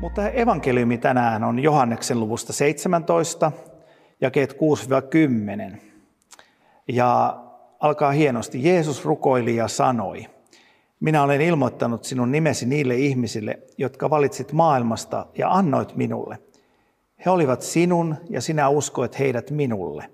Mutta 0.00 0.28
evankeliumi 0.28 0.98
tänään 0.98 1.44
on 1.44 1.58
Johanneksen 1.58 2.20
luvusta 2.20 2.52
17, 2.52 3.52
jakeet 4.20 4.56
6-10. 5.72 5.76
Ja 6.88 7.38
alkaa 7.80 8.10
hienosti. 8.10 8.64
Jeesus 8.64 9.04
rukoili 9.04 9.56
ja 9.56 9.68
sanoi, 9.68 10.26
minä 11.00 11.22
olen 11.22 11.40
ilmoittanut 11.40 12.04
sinun 12.04 12.32
nimesi 12.32 12.66
niille 12.66 12.94
ihmisille, 12.94 13.58
jotka 13.78 14.10
valitsit 14.10 14.52
maailmasta 14.52 15.26
ja 15.38 15.50
annoit 15.50 15.96
minulle. 15.96 16.38
He 17.24 17.30
olivat 17.30 17.62
sinun 17.62 18.16
ja 18.30 18.40
sinä 18.40 18.68
uskoit 18.68 19.18
heidät 19.18 19.50
minulle. 19.50 20.10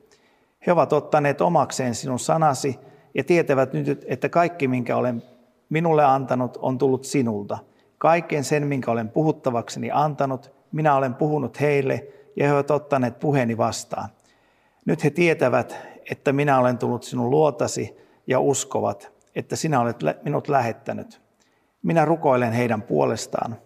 He 0.67 0.73
ovat 0.73 0.93
ottaneet 0.93 1.41
omakseen 1.41 1.95
sinun 1.95 2.19
sanasi 2.19 2.79
ja 3.15 3.25
tietävät 3.25 3.73
nyt, 3.73 4.05
että 4.09 4.29
kaikki, 4.29 4.69
minkä 4.69 4.97
olen 4.97 5.23
minulle 5.69 6.05
antanut, 6.05 6.59
on 6.61 6.79
tullut 6.79 7.05
sinulta– 7.05 7.59
Kaiken 8.03 8.45
sen, 8.45 8.67
minkä 8.67 8.91
olen 8.91 9.09
puhuttavakseni 9.09 9.91
antanut, 9.93 10.53
minä 10.73 10.97
olen 10.97 11.15
puhunut 11.15 11.61
heille 11.61 12.07
ja 12.37 12.47
he 12.47 12.55
ovat 12.55 12.71
ottaneet 12.71 13.19
puheeni 13.19 13.57
vastaan. 13.57 14.09
Nyt 14.85 15.05
he 15.05 15.11
tietävät, 15.11 15.77
että 16.11 16.33
minä 16.33 16.59
olen 16.59 16.79
tullut 16.79 17.03
sinun 17.03 17.31
luotasi 17.31 17.97
ja 18.27 18.41
uskovat, 18.41 19.13
että 19.35 19.57
sinä 19.57 19.81
olet 19.81 19.97
minut 20.25 20.49
lähettänyt. 20.49 21.21
Minä 21.83 22.05
rukoilen 22.05 22.53
heidän 22.53 22.83
puolestaan. 22.83 23.57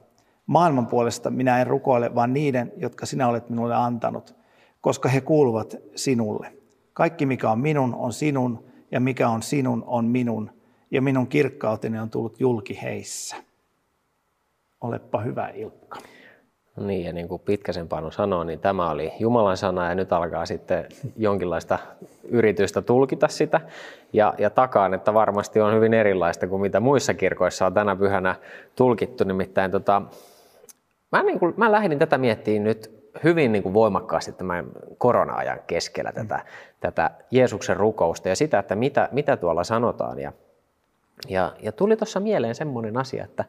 Maailman 0.47 0.87
puolesta 0.87 1.31
minä 1.31 1.61
en 1.61 1.67
rukoile, 1.67 2.15
vaan 2.15 2.33
niiden, 2.33 2.73
jotka 2.77 3.07
sinä 3.07 3.29
olet 3.29 3.51
minulle 3.51 3.75
antanut, 3.75 4.37
koska 4.81 5.09
he 5.09 5.21
kuuluvat 5.21 5.77
sinulle. 5.95 6.53
Kaikki, 6.93 7.27
mikä 7.27 7.51
on 7.51 7.61
minun, 7.61 7.95
on 7.95 8.13
sinun, 8.13 8.65
ja 8.91 9.01
mikä 9.01 9.29
on 9.29 9.43
sinun, 9.43 9.85
on 9.87 10.05
minun, 10.05 10.51
ja 10.91 11.03
minun 11.03 11.27
kirkkauteni 11.27 11.99
on 11.99 12.11
tullut 12.11 12.41
julki 12.41 12.83
heissä. 12.83 13.46
Olepa 14.81 15.21
hyvä 15.21 15.49
Ilkka. 15.55 15.99
No 16.77 16.87
niin, 16.87 17.05
ja 17.05 17.13
niin 17.13 17.29
kuin 17.29 17.43
Pitkäsen 17.45 17.89
Panu 17.89 18.11
sanoi, 18.11 18.47
niin 18.47 18.61
tämä 18.61 18.91
oli 18.91 19.13
Jumalan 19.19 19.57
sana 19.57 19.89
ja 19.89 19.95
nyt 19.95 20.13
alkaa 20.13 20.47
sitten 20.47 20.87
jonkinlaista 21.17 21.79
yritystä 22.29 22.83
tulkita 22.83 23.29
sitä. 23.29 23.61
Ja, 24.13 24.35
ja 24.39 24.51
takaan, 24.51 24.95
että 24.95 25.15
varmasti 25.15 25.61
on 25.61 25.75
hyvin 25.75 25.95
erilaista 25.95 26.47
kuin 26.47 26.63
mitä 26.63 26.81
muissa 26.81 27.15
kirkoissa 27.15 27.67
on 27.67 27.75
tänä 27.75 27.97
pyhänä 27.97 28.35
tulkittu. 28.77 29.25
Nimittäin 29.25 29.71
tota, 29.71 30.03
mä, 31.13 31.23
niin 31.23 31.39
kuin, 31.39 31.55
mä 31.57 31.73
lähdin 31.73 31.99
tätä 31.99 32.19
miettimään 32.19 32.65
nyt 32.65 32.97
hyvin 33.25 33.53
niin 33.53 33.63
kuin 33.63 33.75
voimakkaasti 33.75 34.33
tämän 34.33 34.67
korona-ajan 34.99 35.61
keskellä 35.67 36.13
tätä, 36.13 36.41
tätä 36.81 37.11
Jeesuksen 37.31 37.77
rukousta 37.77 38.29
ja 38.29 38.37
sitä, 38.37 38.59
että 38.59 38.75
mitä, 38.75 39.09
mitä 39.13 39.37
tuolla 39.37 39.65
sanotaan. 39.65 40.19
Ja, 40.19 40.33
ja, 41.29 41.53
ja 41.63 41.73
tuli 41.73 41.97
tuossa 41.97 42.21
mieleen 42.21 42.55
semmoinen 42.55 42.97
asia, 42.97 43.25
että 43.25 43.45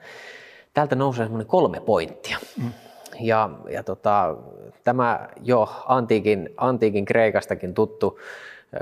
täältä 0.74 0.96
nousee 0.96 1.26
semmoinen 1.26 1.48
kolme 1.48 1.80
pointtia. 1.80 2.38
Mm. 2.64 2.72
Ja, 3.20 3.50
ja 3.70 3.84
tota, 3.84 4.36
tämä 4.84 5.30
jo 5.44 5.70
antiikin, 5.88 6.50
antiikin 6.58 7.06
Kreikastakin 7.06 7.74
tuttu 7.74 8.20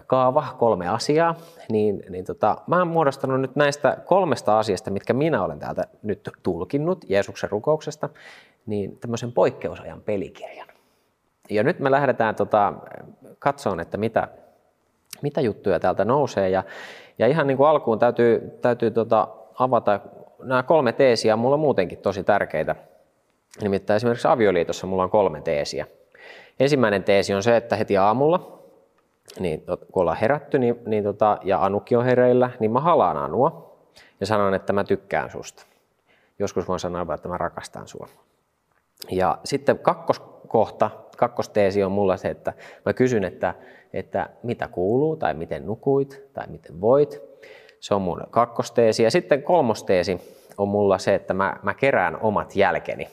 kaava, 0.08 0.45
kolme 0.59 0.88
asiaa, 0.88 1.35
niin, 1.72 2.03
niin 2.09 2.25
tota, 2.25 2.57
mä 2.68 2.78
oon 2.78 2.88
muodostanut 2.88 3.41
nyt 3.41 3.56
näistä 3.56 3.97
kolmesta 4.06 4.59
asiasta, 4.59 4.91
mitkä 4.91 5.13
minä 5.13 5.44
olen 5.44 5.59
täältä 5.59 5.84
nyt 6.03 6.29
tulkinnut 6.44 7.06
Jeesuksen 7.09 7.50
rukouksesta, 7.50 8.09
niin 8.66 8.97
tämmöisen 8.97 9.31
poikkeusajan 9.31 10.01
pelikirjan. 10.01 10.68
Ja 11.50 11.63
nyt 11.63 11.79
me 11.79 11.91
lähdetään 11.91 12.35
tota, 12.35 12.74
katsomaan, 13.40 13.79
että 13.79 13.97
mitä, 13.97 14.28
mitä 15.22 15.41
juttuja 15.41 15.79
täältä 15.79 16.06
nousee. 16.06 16.50
Ja, 16.50 16.63
ja 17.19 17.28
ihan 17.28 17.47
niin 17.47 17.57
kuin 17.57 17.68
alkuun 17.68 18.00
täytyy, 18.00 18.57
täytyy 18.62 18.91
tota, 18.91 19.28
avata 19.59 20.00
nämä 20.45 20.63
kolme 20.63 20.91
teesiä 20.94 21.33
on 21.33 21.39
mulla 21.39 21.57
muutenkin 21.57 21.97
tosi 21.97 22.23
tärkeitä. 22.23 22.75
Nimittäin 23.61 23.95
esimerkiksi 23.95 24.28
avioliitossa 24.28 24.88
mulla 24.88 25.03
on 25.03 25.09
kolme 25.09 25.41
teesiä. 25.41 25.88
Ensimmäinen 26.59 27.03
teesi 27.03 27.33
on 27.33 27.44
se, 27.44 27.57
että 27.57 27.75
heti 27.75 27.97
aamulla, 27.97 28.61
niin, 29.39 29.63
kun 29.91 30.01
ollaan 30.01 30.17
herätty 30.17 30.59
niin, 30.59 30.79
niin 30.85 31.03
tota, 31.03 31.38
ja 31.44 31.66
Anukki 31.66 31.95
on 31.95 32.06
hereillä, 32.06 32.50
niin 32.59 32.72
mä 32.72 32.79
halaan 32.79 33.17
Anua 33.17 33.75
ja 34.19 34.25
sanon, 34.25 34.53
että 34.53 34.73
mä 34.73 34.83
tykkään 34.83 35.29
susta. 35.29 35.66
Joskus 36.39 36.67
voin 36.67 36.79
sanoa, 36.79 37.13
että 37.13 37.27
mä 37.27 37.38
rakastan 37.38 37.88
sua. 37.88 38.07
Ja 39.12 39.38
sitten 39.44 39.79
kakkoskohta, 39.79 40.89
kakkosteesi 41.17 41.83
on 41.83 41.91
mulla 41.91 42.17
se, 42.17 42.29
että 42.29 42.53
mä 42.85 42.94
kysyn, 42.94 43.23
että, 43.23 43.53
että 43.94 44.29
mitä 44.44 44.67
kuuluu 44.67 45.16
tai 45.16 45.33
miten 45.33 45.66
nukuit 45.66 46.23
tai 46.33 46.47
miten 46.47 46.81
voit. 46.81 47.22
Se 47.80 47.94
on 47.94 48.02
mun 48.02 48.24
kakkosteesi. 48.30 49.03
Ja 49.03 49.12
sitten 49.12 49.44
kolmosteesi 49.44 50.22
on 50.58 50.68
mulla 50.68 50.97
se, 50.97 51.16
että 51.16 51.34
mä, 51.34 51.56
mä 51.63 51.74
kerään 51.74 52.18
omat 52.22 52.56
jälkeni. 52.56 53.08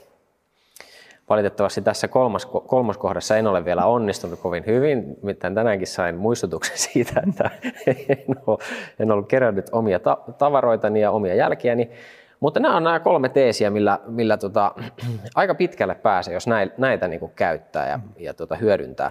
Valitettavasti 1.29 1.83
tässä 1.83 2.09
kolmas, 2.09 2.47
kolmoskohdassa 2.47 3.37
en 3.37 3.47
ole 3.47 3.65
vielä 3.65 3.87
onnistunut 3.87 4.41
kovin 4.41 4.67
hyvin, 4.67 5.17
mitään 5.23 5.55
tänäänkin 5.55 5.87
sain 5.87 6.17
muistutuksen 6.17 6.79
siitä, 6.93 7.23
että 7.29 7.51
en 8.09 8.37
ole, 8.47 8.59
en 8.99 9.11
ollut 9.13 9.29
kerännyt 9.29 9.67
omia 9.73 9.99
ta- 9.99 10.19
tavaroitani 10.39 11.01
ja 11.01 11.11
omia 11.11 11.35
jälkiäni. 11.35 11.91
Mutta 12.41 12.61
nämä 12.61 12.77
on 12.77 12.85
nämä 12.85 13.01
kolme 13.01 13.29
teesiä, 13.29 13.71
millä, 13.71 13.99
millä 14.07 14.37
tota, 14.37 14.75
aika 15.35 15.55
pitkälle 15.55 15.95
pääsee, 15.95 16.35
jos 16.35 16.47
näitä, 16.47 16.75
näitä 16.79 17.09
niin 17.09 17.33
käyttää 17.37 17.89
ja, 17.89 18.01
ja 18.19 18.35
tota, 18.35 18.57
hyödyntää. 18.57 19.11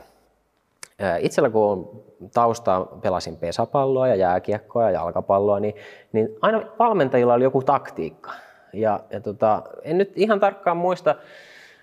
Itsellä 1.19 1.49
kun 1.49 1.71
on 1.71 2.03
taustaa, 2.33 2.85
pelasin 2.85 3.37
pesäpalloa 3.37 4.07
ja 4.07 4.15
jääkiekkoa 4.15 4.83
ja 4.83 4.91
jalkapalloa, 4.91 5.59
niin, 5.59 5.75
niin 6.11 6.29
aina 6.41 6.61
valmentajilla 6.79 7.33
oli 7.33 7.43
joku 7.43 7.61
taktiikka. 7.61 8.31
Ja, 8.73 8.99
ja 9.09 9.19
tota, 9.19 9.61
en 9.83 9.97
nyt 9.97 10.11
ihan 10.15 10.39
tarkkaan 10.39 10.77
muista, 10.77 11.15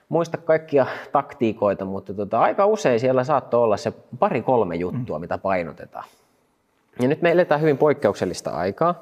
muista 0.09 0.39
kaikkia 0.39 0.87
taktiikoita, 1.13 1.85
mutta 1.85 2.15
tota, 2.15 2.41
aika 2.41 2.67
usein 2.67 3.01
siellä 3.01 3.25
saattoi 3.25 3.63
olla 3.63 3.77
se 3.77 3.93
pari-kolme 4.19 4.77
juttua, 4.77 5.19
mitä 5.19 5.39
painotetaan. 5.39 6.05
Ja 7.03 7.09
nyt 7.09 7.23
me 7.23 7.31
eletään 7.31 7.61
hyvin 7.61 7.79
poikkeuksellista 7.79 8.51
aikaa. 8.51 8.95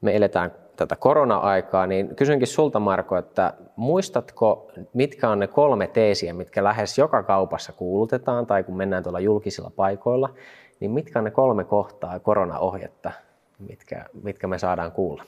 Me 0.00 0.16
eletään 0.16 0.52
tätä 0.76 0.96
korona-aikaa, 0.96 1.86
niin 1.86 2.16
kysynkin 2.16 2.48
sulta 2.48 2.80
Marko, 2.80 3.16
että 3.16 3.54
muistatko, 3.76 4.72
mitkä 4.94 5.30
on 5.30 5.38
ne 5.38 5.46
kolme 5.46 5.86
teesiä, 5.86 6.32
mitkä 6.32 6.64
lähes 6.64 6.98
joka 6.98 7.22
kaupassa 7.22 7.72
kuulutetaan 7.72 8.46
tai 8.46 8.64
kun 8.64 8.76
mennään 8.76 9.02
tuolla 9.02 9.20
julkisilla 9.20 9.70
paikoilla, 9.76 10.34
niin 10.80 10.90
mitkä 10.90 11.18
on 11.18 11.24
ne 11.24 11.30
kolme 11.30 11.64
kohtaa 11.64 12.20
korona-ohjetta, 12.20 13.12
mitkä, 13.58 14.04
mitkä 14.22 14.46
me 14.46 14.58
saadaan 14.58 14.92
kuulla? 14.92 15.24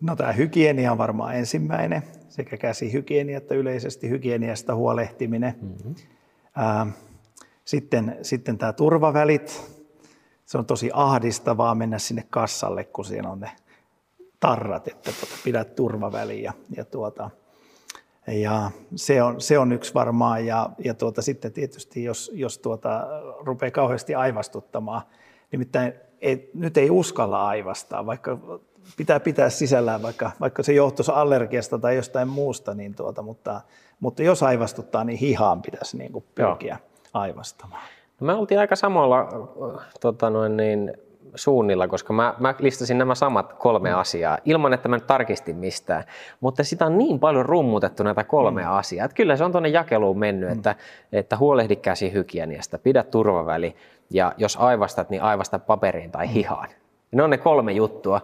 No 0.00 0.16
tämä 0.16 0.32
hygienia 0.32 0.92
on 0.92 0.98
varmaan 0.98 1.36
ensimmäinen, 1.36 2.02
sekä 2.28 2.56
käsihygienia 2.56 3.38
että 3.38 3.54
yleisesti 3.54 4.10
hygieniasta 4.10 4.74
huolehtiminen. 4.74 5.54
Mm-hmm. 5.60 5.94
sitten, 7.64 8.16
sitten 8.22 8.58
tämä 8.58 8.72
turvavälit, 8.72 9.78
se 10.46 10.58
on 10.58 10.66
tosi 10.66 10.90
ahdistavaa 10.92 11.74
mennä 11.74 11.98
sinne 11.98 12.24
kassalle, 12.30 12.84
kun 12.84 13.04
siinä 13.04 13.30
on 13.30 13.40
ne 13.40 13.50
tarrat, 14.40 14.88
että 14.88 15.12
tuota, 15.20 15.34
pidät 15.44 15.74
turvaväliä. 15.74 16.42
Ja, 16.42 16.52
ja, 16.76 16.84
tuota, 16.84 17.30
ja 18.26 18.70
se, 18.96 19.22
on, 19.22 19.40
se 19.40 19.58
on 19.58 19.72
yksi 19.72 19.94
varmaan. 19.94 20.46
Ja, 20.46 20.70
ja 20.84 20.94
tuota, 20.94 21.22
sitten 21.22 21.52
tietysti, 21.52 22.04
jos, 22.04 22.30
jos 22.34 22.58
tuota, 22.58 23.06
rupeaa 23.40 23.70
kauheasti 23.70 24.14
aivastuttamaan, 24.14 25.02
nimittäin 25.52 25.92
ei, 26.20 26.50
nyt 26.54 26.76
ei 26.76 26.90
uskalla 26.90 27.46
aivastaa, 27.48 28.06
vaikka 28.06 28.38
pitää 28.96 29.20
pitää 29.20 29.50
sisällään, 29.50 30.02
vaikka, 30.02 30.30
vaikka 30.40 30.62
se 30.62 30.72
johtuisi 30.72 31.12
allergiasta 31.12 31.78
tai 31.78 31.96
jostain 31.96 32.28
muusta, 32.28 32.74
niin 32.74 32.94
tuota, 32.94 33.22
mutta, 33.22 33.60
mutta 34.00 34.22
jos 34.22 34.42
aivastuttaa, 34.42 35.04
niin 35.04 35.18
hihaan 35.18 35.62
pitäisi 35.62 35.98
niin 35.98 36.12
kuin 36.12 36.24
pyrkiä 36.34 36.78
Joo. 36.80 37.10
aivastamaan. 37.22 37.82
No 38.20 38.26
me 38.26 38.34
oltiin 38.34 38.60
aika 38.60 38.76
samalla 38.76 39.28
tota 40.00 40.30
noin 40.30 40.56
niin, 40.56 40.92
suunnilla, 41.38 41.88
koska 41.88 42.12
mä, 42.12 42.34
mä 42.38 42.54
listasin 42.58 42.98
nämä 42.98 43.14
samat 43.14 43.52
kolme 43.52 43.90
mm. 43.90 43.98
asiaa 43.98 44.38
ilman, 44.44 44.72
että 44.72 44.88
mä 44.88 44.96
nyt 44.96 45.06
tarkistin 45.06 45.56
mistään. 45.56 46.04
Mutta 46.40 46.64
sitä 46.64 46.86
on 46.86 46.98
niin 46.98 47.18
paljon 47.18 47.46
rummutettu 47.46 48.02
näitä 48.02 48.24
kolme 48.24 48.62
mm. 48.62 48.70
asiaa, 48.70 49.04
että 49.04 49.14
kyllä 49.14 49.36
se 49.36 49.44
on 49.44 49.52
tuonne 49.52 49.68
jakeluun 49.68 50.18
mennyt, 50.18 50.48
mm. 50.48 50.56
että, 50.56 50.74
että 51.12 51.36
huolehdi 51.36 51.76
käsihygieniasta, 51.76 52.78
pidä 52.78 53.02
turvaväli 53.02 53.76
ja 54.10 54.32
jos 54.36 54.56
aivastat, 54.56 55.10
niin 55.10 55.22
aivasta 55.22 55.58
paperiin 55.58 56.10
tai 56.10 56.26
mm. 56.26 56.32
hihaan. 56.32 56.68
Ne 57.12 57.22
on 57.22 57.30
ne 57.30 57.38
kolme 57.38 57.72
juttua, 57.72 58.20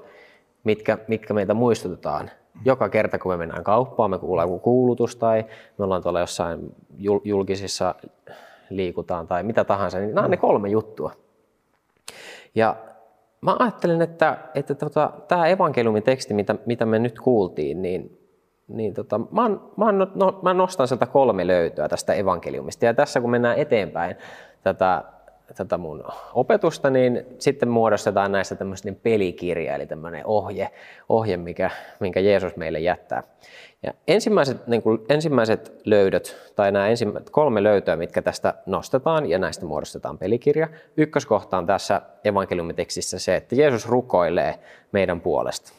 mitkä, 0.65 0.99
mitkä 1.09 1.35
meitä 1.35 1.55
muistutetaan. 1.55 2.31
Joka 2.65 2.89
kerta, 2.89 3.19
kun 3.19 3.33
me 3.33 3.37
mennään 3.37 3.65
kauppaan, 3.65 4.11
me 4.11 4.19
kuullaan 4.19 4.49
joku 4.49 4.59
kuulutus 4.59 5.17
tai 5.17 5.45
me 5.79 5.85
ollaan 5.85 6.03
tuolla 6.03 6.21
jossain 6.21 6.75
julkisissa 7.25 7.95
liikutaan 8.71 9.27
tai 9.27 9.43
mitä 9.43 9.65
tahansa, 9.65 9.99
niin 9.99 10.15
nämä 10.15 10.25
on 10.25 10.31
ne 10.31 10.37
kolme 10.37 10.69
juttua. 10.69 11.13
Ja 12.55 12.77
mä 13.45 13.57
ajattelin, 13.59 14.03
että, 14.03 14.39
että 14.55 14.75
tota, 14.75 15.13
tämä 15.29 15.47
evankeliumin 15.47 16.03
teksti, 16.03 16.35
mitä, 16.35 16.55
mitä 16.67 16.87
me 16.87 16.99
nyt 16.99 17.21
kuultiin, 17.21 17.83
niin, 17.83 18.19
niin 18.69 18.95
tota, 18.95 19.19
mä, 19.19 19.51
mä, 19.77 19.93
no, 20.15 20.39
mä 20.43 20.55
nostan 20.55 20.89
sieltä 20.89 21.07
kolme 21.07 21.47
löytöä 21.47 21.89
tästä 21.89 22.15
evankeliumista. 22.15 22.85
Ja 22.85 22.95
tässä 22.95 23.21
kun 23.21 23.31
mennään 23.31 23.59
eteenpäin 23.59 24.17
tätä, 24.63 25.03
tätä 25.57 25.79
mun 25.79 26.05
opetusta, 26.35 26.91
niin 26.91 27.27
sitten 27.39 27.69
muodostetaan 27.69 28.33
näistä 28.33 28.55
tämmöistä 28.55 28.93
pelikirja, 29.03 29.75
eli 29.75 29.87
tämmöinen 29.87 30.27
ohje, 30.27 30.71
ohje 31.09 31.37
mikä, 31.37 31.71
minkä 32.01 32.21
Jeesus 32.21 32.57
meille 32.57 32.81
jättää. 32.81 33.23
Ja 33.83 33.93
ensimmäiset, 34.09 34.67
niin 34.67 34.83
kuin, 34.83 34.99
ensimmäiset 35.09 35.73
löydöt, 35.85 36.53
tai 36.57 36.73
nämä 36.73 36.89
ensimmäiset 36.89 37.31
kolme 37.31 37.63
löytöä, 37.63 37.97
mitkä 37.97 38.23
tästä 38.23 38.55
nostetaan, 38.67 39.31
ja 39.31 39.39
näistä 39.39 39.67
muodostetaan 39.67 40.19
pelikirja. 40.19 40.69
Ykköskohta 40.97 41.59
on 41.59 41.67
tässä 41.67 42.03
evankeliumitekstissä 42.25 43.19
se, 43.19 43.37
että 43.37 43.55
Jeesus 43.55 43.89
rukoilee 43.89 44.59
meidän 44.93 45.21
puolesta. 45.21 45.73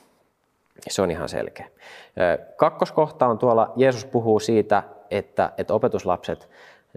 Se 0.87 1.01
on 1.01 1.11
ihan 1.11 1.29
selkeä. 1.29 1.67
Kakkoskohta 2.55 3.27
on 3.27 3.37
tuolla, 3.37 3.73
Jeesus 3.75 4.05
puhuu 4.05 4.39
siitä, 4.39 4.83
että, 5.11 5.51
että 5.57 5.73
opetuslapset 5.73 6.49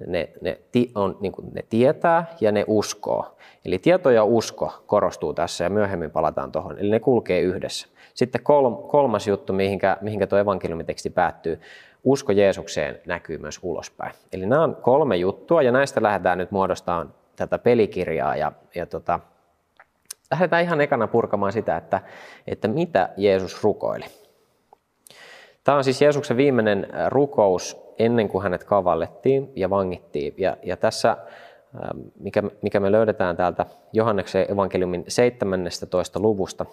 ne, 0.06 0.30
ne, 0.40 0.58
on, 0.94 1.16
niin 1.20 1.32
kuin 1.32 1.48
ne 1.52 1.62
tietää 1.70 2.26
ja 2.40 2.52
ne 2.52 2.64
uskoo. 2.66 3.36
Eli 3.64 3.78
tieto 3.78 4.10
ja 4.10 4.24
usko 4.24 4.82
korostuu 4.86 5.34
tässä 5.34 5.64
ja 5.64 5.70
myöhemmin 5.70 6.10
palataan 6.10 6.52
tuohon. 6.52 6.78
Eli 6.78 6.90
ne 6.90 7.00
kulkee 7.00 7.40
yhdessä. 7.40 7.88
Sitten 8.14 8.42
kolmas 8.88 9.28
juttu, 9.28 9.52
mihinkä, 9.52 9.96
mihinkä 10.00 10.26
tuo 10.26 10.38
evankeliumiteksti 10.38 11.10
päättyy, 11.10 11.60
usko 12.04 12.32
Jeesukseen 12.32 13.00
näkyy 13.06 13.38
myös 13.38 13.58
ulospäin. 13.62 14.12
Eli 14.32 14.46
nämä 14.46 14.62
on 14.62 14.76
kolme 14.76 15.16
juttua 15.16 15.62
ja 15.62 15.72
näistä 15.72 16.02
lähdetään 16.02 16.38
nyt 16.38 16.50
muodostamaan 16.50 17.14
tätä 17.36 17.58
pelikirjaa 17.58 18.36
ja, 18.36 18.52
ja 18.74 18.86
tota, 18.86 19.20
lähdetään 20.30 20.62
ihan 20.62 20.80
ekana 20.80 21.06
purkamaan 21.06 21.52
sitä, 21.52 21.76
että, 21.76 22.00
että 22.46 22.68
mitä 22.68 23.08
Jeesus 23.16 23.64
rukoili. 23.64 24.04
Tämä 25.64 25.78
on 25.78 25.84
siis 25.84 26.02
Jeesuksen 26.02 26.36
viimeinen 26.36 26.86
rukous 27.08 27.87
ennen 27.98 28.28
kuin 28.28 28.42
hänet 28.42 28.64
kavallettiin 28.64 29.52
ja 29.56 29.70
vangittiin. 29.70 30.34
Ja, 30.36 30.56
ja 30.62 30.76
tässä, 30.76 31.16
mikä, 32.20 32.42
mikä 32.62 32.80
me 32.80 32.92
löydetään 32.92 33.36
täältä 33.36 33.66
Johanneksen 33.92 34.52
evankeliumin 34.52 35.04
17. 35.08 36.20
luvusta, 36.20 36.66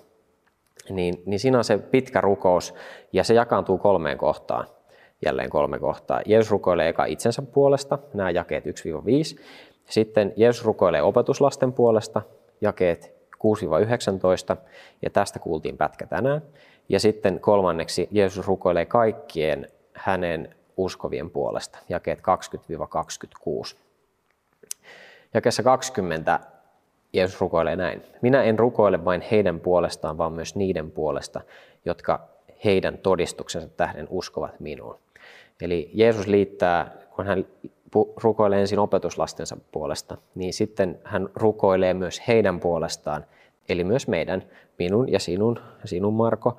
niin, 0.89 1.23
niin 1.25 1.39
siinä 1.39 1.57
on 1.57 1.63
se 1.63 1.77
pitkä 1.77 2.21
rukous 2.21 2.73
ja 3.13 3.23
se 3.23 3.33
jakaantuu 3.33 3.77
kolmeen 3.77 4.17
kohtaan. 4.17 4.67
Jälleen 5.25 5.49
kolme 5.49 5.79
kohtaa. 5.79 6.21
Jeesus 6.25 6.51
rukoilee 6.51 6.89
eka 6.89 7.05
itsensä 7.05 7.41
puolesta, 7.41 7.99
nämä 8.13 8.29
jakeet 8.29 8.65
1-5. 8.65 8.69
Sitten 9.89 10.33
Jeesus 10.35 10.65
rukoilee 10.65 11.01
opetuslasten 11.01 11.73
puolesta, 11.73 12.21
jakeet 12.61 13.15
6-19, 14.53 14.57
ja 15.01 15.09
tästä 15.09 15.39
kuultiin 15.39 15.77
pätkä 15.77 16.07
tänään. 16.07 16.41
Ja 16.89 16.99
sitten 16.99 17.39
kolmanneksi 17.39 18.07
Jeesus 18.11 18.47
rukoilee 18.47 18.85
kaikkien 18.85 19.67
hänen 19.93 20.55
uskovien 20.77 21.29
puolesta, 21.29 21.79
jakeet 21.89 22.19
20-26. 22.19 23.75
Jakeessa 25.33 25.63
20 25.63 26.39
Jeesus 27.13 27.41
rukoilee 27.41 27.75
näin. 27.75 28.01
Minä 28.21 28.43
en 28.43 28.59
rukoile 28.59 29.05
vain 29.05 29.21
heidän 29.31 29.59
puolestaan, 29.59 30.17
vaan 30.17 30.33
myös 30.33 30.55
niiden 30.55 30.91
puolesta, 30.91 31.41
jotka 31.85 32.27
heidän 32.65 32.97
todistuksensa 32.97 33.67
tähden 33.67 34.07
uskovat 34.09 34.59
minuun. 34.59 34.99
Eli 35.61 35.91
Jeesus 35.93 36.27
liittää, 36.27 36.91
kun 37.15 37.25
hän 37.25 37.45
rukoilee 38.23 38.61
ensin 38.61 38.79
opetuslastensa 38.79 39.57
puolesta, 39.71 40.17
niin 40.35 40.53
sitten 40.53 40.99
hän 41.03 41.29
rukoilee 41.35 41.93
myös 41.93 42.21
heidän 42.27 42.59
puolestaan, 42.59 43.25
eli 43.69 43.83
myös 43.83 44.07
meidän, 44.07 44.43
minun 44.79 45.11
ja 45.11 45.19
sinun, 45.19 45.59
sinun 45.85 46.13
Marko, 46.13 46.57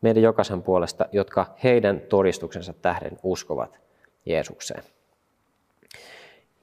meidän 0.00 0.22
jokaisen 0.22 0.62
puolesta, 0.62 1.06
jotka 1.12 1.46
heidän 1.64 2.00
todistuksensa 2.00 2.72
tähden 2.72 3.18
uskovat 3.22 3.80
Jeesukseen. 4.26 4.82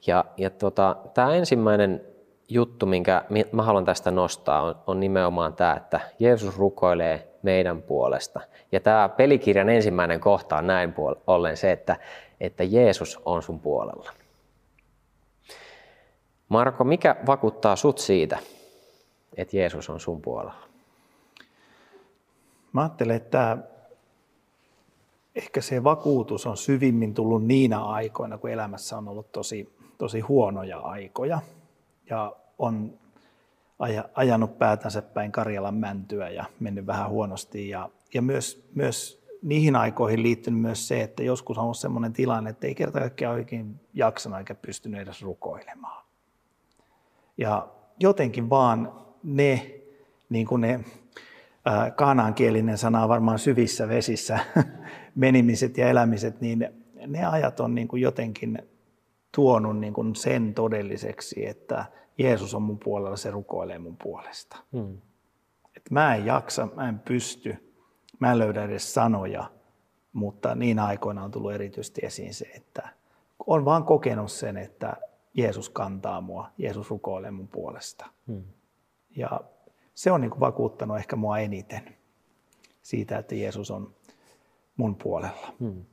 Ja, 0.07 0.25
ja 0.37 0.49
tota, 0.49 0.95
tämä 1.13 1.35
ensimmäinen 1.35 2.01
juttu, 2.49 2.85
minkä 2.85 3.23
mä 3.51 3.63
haluan 3.63 3.85
tästä 3.85 4.11
nostaa, 4.11 4.61
on, 4.61 4.75
on 4.87 4.99
nimenomaan 4.99 5.53
tämä, 5.53 5.73
että 5.73 5.99
Jeesus 6.19 6.57
rukoilee 6.57 7.27
meidän 7.41 7.81
puolesta. 7.81 8.39
Ja 8.71 8.79
tämä 8.79 9.09
pelikirjan 9.09 9.69
ensimmäinen 9.69 10.19
kohta 10.19 10.57
on 10.57 10.67
näin 10.67 10.93
ollen 11.27 11.57
se, 11.57 11.71
että, 11.71 11.95
että 12.39 12.63
Jeesus 12.63 13.19
on 13.25 13.43
sun 13.43 13.59
puolella. 13.59 14.11
Marko, 16.49 16.83
mikä 16.83 17.15
vakuuttaa 17.27 17.75
sut 17.75 17.97
siitä, 17.97 18.37
että 19.37 19.57
Jeesus 19.57 19.89
on 19.89 19.99
sun 19.99 20.21
puolella? 20.21 20.67
Mä 22.77 22.81
ajattelen, 22.81 23.15
että 23.15 23.57
ehkä 25.35 25.61
se 25.61 25.83
vakuutus 25.83 26.45
on 26.45 26.57
syvimmin 26.57 27.13
tullut 27.13 27.45
niinä 27.45 27.83
aikoina, 27.83 28.37
kun 28.37 28.49
elämässä 28.49 28.97
on 28.97 29.07
ollut 29.07 29.31
tosi, 29.31 29.73
tosi 29.97 30.19
huonoja 30.19 30.79
aikoja 30.79 31.39
ja 32.09 32.35
on 32.59 32.93
ajanut 34.13 34.57
päätänsä 34.57 35.01
päin 35.01 35.31
Karjalan 35.31 35.75
mäntyä 35.75 36.29
ja 36.29 36.45
mennyt 36.59 36.85
vähän 36.85 37.09
huonosti. 37.09 37.69
Ja, 37.69 37.89
ja 38.13 38.21
myös, 38.21 38.69
myös 38.75 39.25
niihin 39.41 39.75
aikoihin 39.75 40.23
liittynyt 40.23 40.61
myös 40.61 40.87
se, 40.87 41.01
että 41.01 41.23
joskus 41.23 41.57
on 41.57 41.63
ollut 41.63 41.77
sellainen 41.77 42.13
tilanne, 42.13 42.49
että 42.49 42.67
ei 42.67 42.75
kerta 42.75 42.99
kaikkiaan 42.99 43.35
oikein 43.35 43.79
jaksanut 43.93 44.39
eikä 44.39 44.55
pystynyt 44.55 45.01
edes 45.01 45.21
rukoilemaan. 45.21 46.05
Ja 47.37 47.67
jotenkin 47.99 48.49
vaan 48.49 48.93
ne, 49.23 49.79
niin 50.29 50.47
kuin 50.47 50.61
ne 50.61 50.79
kaanaankielinen 51.95 52.77
sana 52.77 53.03
on 53.03 53.09
varmaan 53.09 53.39
syvissä 53.39 53.87
vesissä 53.87 54.39
menimiset 55.15 55.77
ja 55.77 55.89
elämiset, 55.89 56.41
niin 56.41 56.69
ne 57.07 57.25
ajat 57.25 57.59
on 57.59 57.75
niin 57.75 57.87
kuin 57.87 58.01
jotenkin 58.01 58.59
tuonut 59.35 59.79
niin 59.79 59.93
kuin 59.93 60.15
sen 60.15 60.53
todelliseksi, 60.53 61.45
että 61.45 61.85
Jeesus 62.17 62.55
on 62.55 62.61
mun 62.61 62.79
puolella, 62.79 63.17
se 63.17 63.31
rukoilee 63.31 63.79
mun 63.79 63.97
puolesta. 63.97 64.57
Hmm. 64.71 64.97
Et 65.75 65.91
mä 65.91 66.15
en 66.15 66.25
jaksa, 66.25 66.67
mä 66.75 66.89
en 66.89 66.99
pysty, 66.99 67.73
mä 68.19 68.31
en 68.31 68.39
löydä 68.39 68.63
edes 68.63 68.93
sanoja, 68.93 69.51
mutta 70.13 70.55
niin 70.55 70.79
aikoina 70.79 71.23
on 71.23 71.31
tullut 71.31 71.53
erityisesti 71.53 72.01
esiin 72.03 72.33
se, 72.33 72.45
että 72.45 72.89
on 73.47 73.65
vaan 73.65 73.83
kokenut 73.83 74.31
sen, 74.31 74.57
että 74.57 74.97
Jeesus 75.33 75.69
kantaa 75.69 76.21
mua, 76.21 76.51
Jeesus 76.57 76.89
rukoilee 76.89 77.31
mun 77.31 77.47
puolesta. 77.47 78.05
Hmm. 78.27 78.43
Ja 79.15 79.41
se 79.97 80.11
on 80.11 80.21
niin 80.21 80.31
kuin 80.31 80.39
vakuuttanut 80.39 80.97
ehkä 80.97 81.15
mua 81.15 81.39
eniten 81.39 81.95
siitä, 82.81 83.17
että 83.17 83.35
Jeesus 83.35 83.71
on 83.71 83.93
mun 84.75 84.95
puolella. 84.95 85.53
Hmm. 85.59 85.85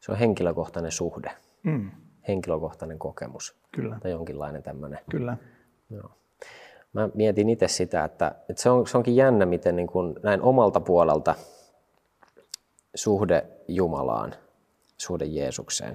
Se 0.00 0.12
on 0.12 0.18
henkilökohtainen 0.18 0.92
suhde, 0.92 1.30
hmm. 1.64 1.90
henkilökohtainen 2.28 2.98
kokemus. 2.98 3.56
Kyllä. 3.72 3.98
Tai 4.02 4.10
jonkinlainen 4.10 4.62
tämmöinen. 4.62 4.98
Kyllä. 5.10 5.36
Joo. 5.90 6.10
Mä 6.92 7.08
mietin 7.14 7.48
itse 7.48 7.68
sitä, 7.68 8.04
että, 8.04 8.34
että 8.48 8.62
se, 8.62 8.70
on, 8.70 8.86
se 8.86 8.96
onkin 8.96 9.16
jännä, 9.16 9.46
miten 9.46 9.76
niin 9.76 9.88
kuin 9.88 10.14
näin 10.22 10.42
omalta 10.42 10.80
puolelta 10.80 11.34
suhde 12.94 13.46
Jumalaan, 13.68 14.34
suhde 14.96 15.24
Jeesukseen, 15.24 15.94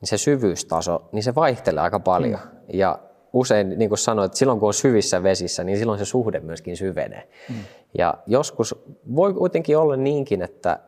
niin 0.00 0.08
se 0.08 0.18
syvyystaso, 0.18 1.08
niin 1.12 1.22
se 1.22 1.34
vaihtelee 1.34 1.82
aika 1.82 2.00
paljon. 2.00 2.40
Hmm. 2.40 2.50
Ja 2.72 2.98
usein, 3.32 3.78
niin 3.78 3.88
kuin 3.88 3.98
sanoit, 3.98 4.34
silloin 4.34 4.60
kun 4.60 4.66
on 4.66 4.74
syvissä 4.74 5.22
vesissä, 5.22 5.64
niin 5.64 5.78
silloin 5.78 5.98
se 5.98 6.04
suhde 6.04 6.40
myöskin 6.40 6.76
syvenee. 6.76 7.28
Mm. 7.48 7.54
Ja 7.98 8.14
joskus 8.26 8.74
voi 9.16 9.34
kuitenkin 9.34 9.78
olla 9.78 9.96
niinkin, 9.96 10.42
että, 10.42 10.78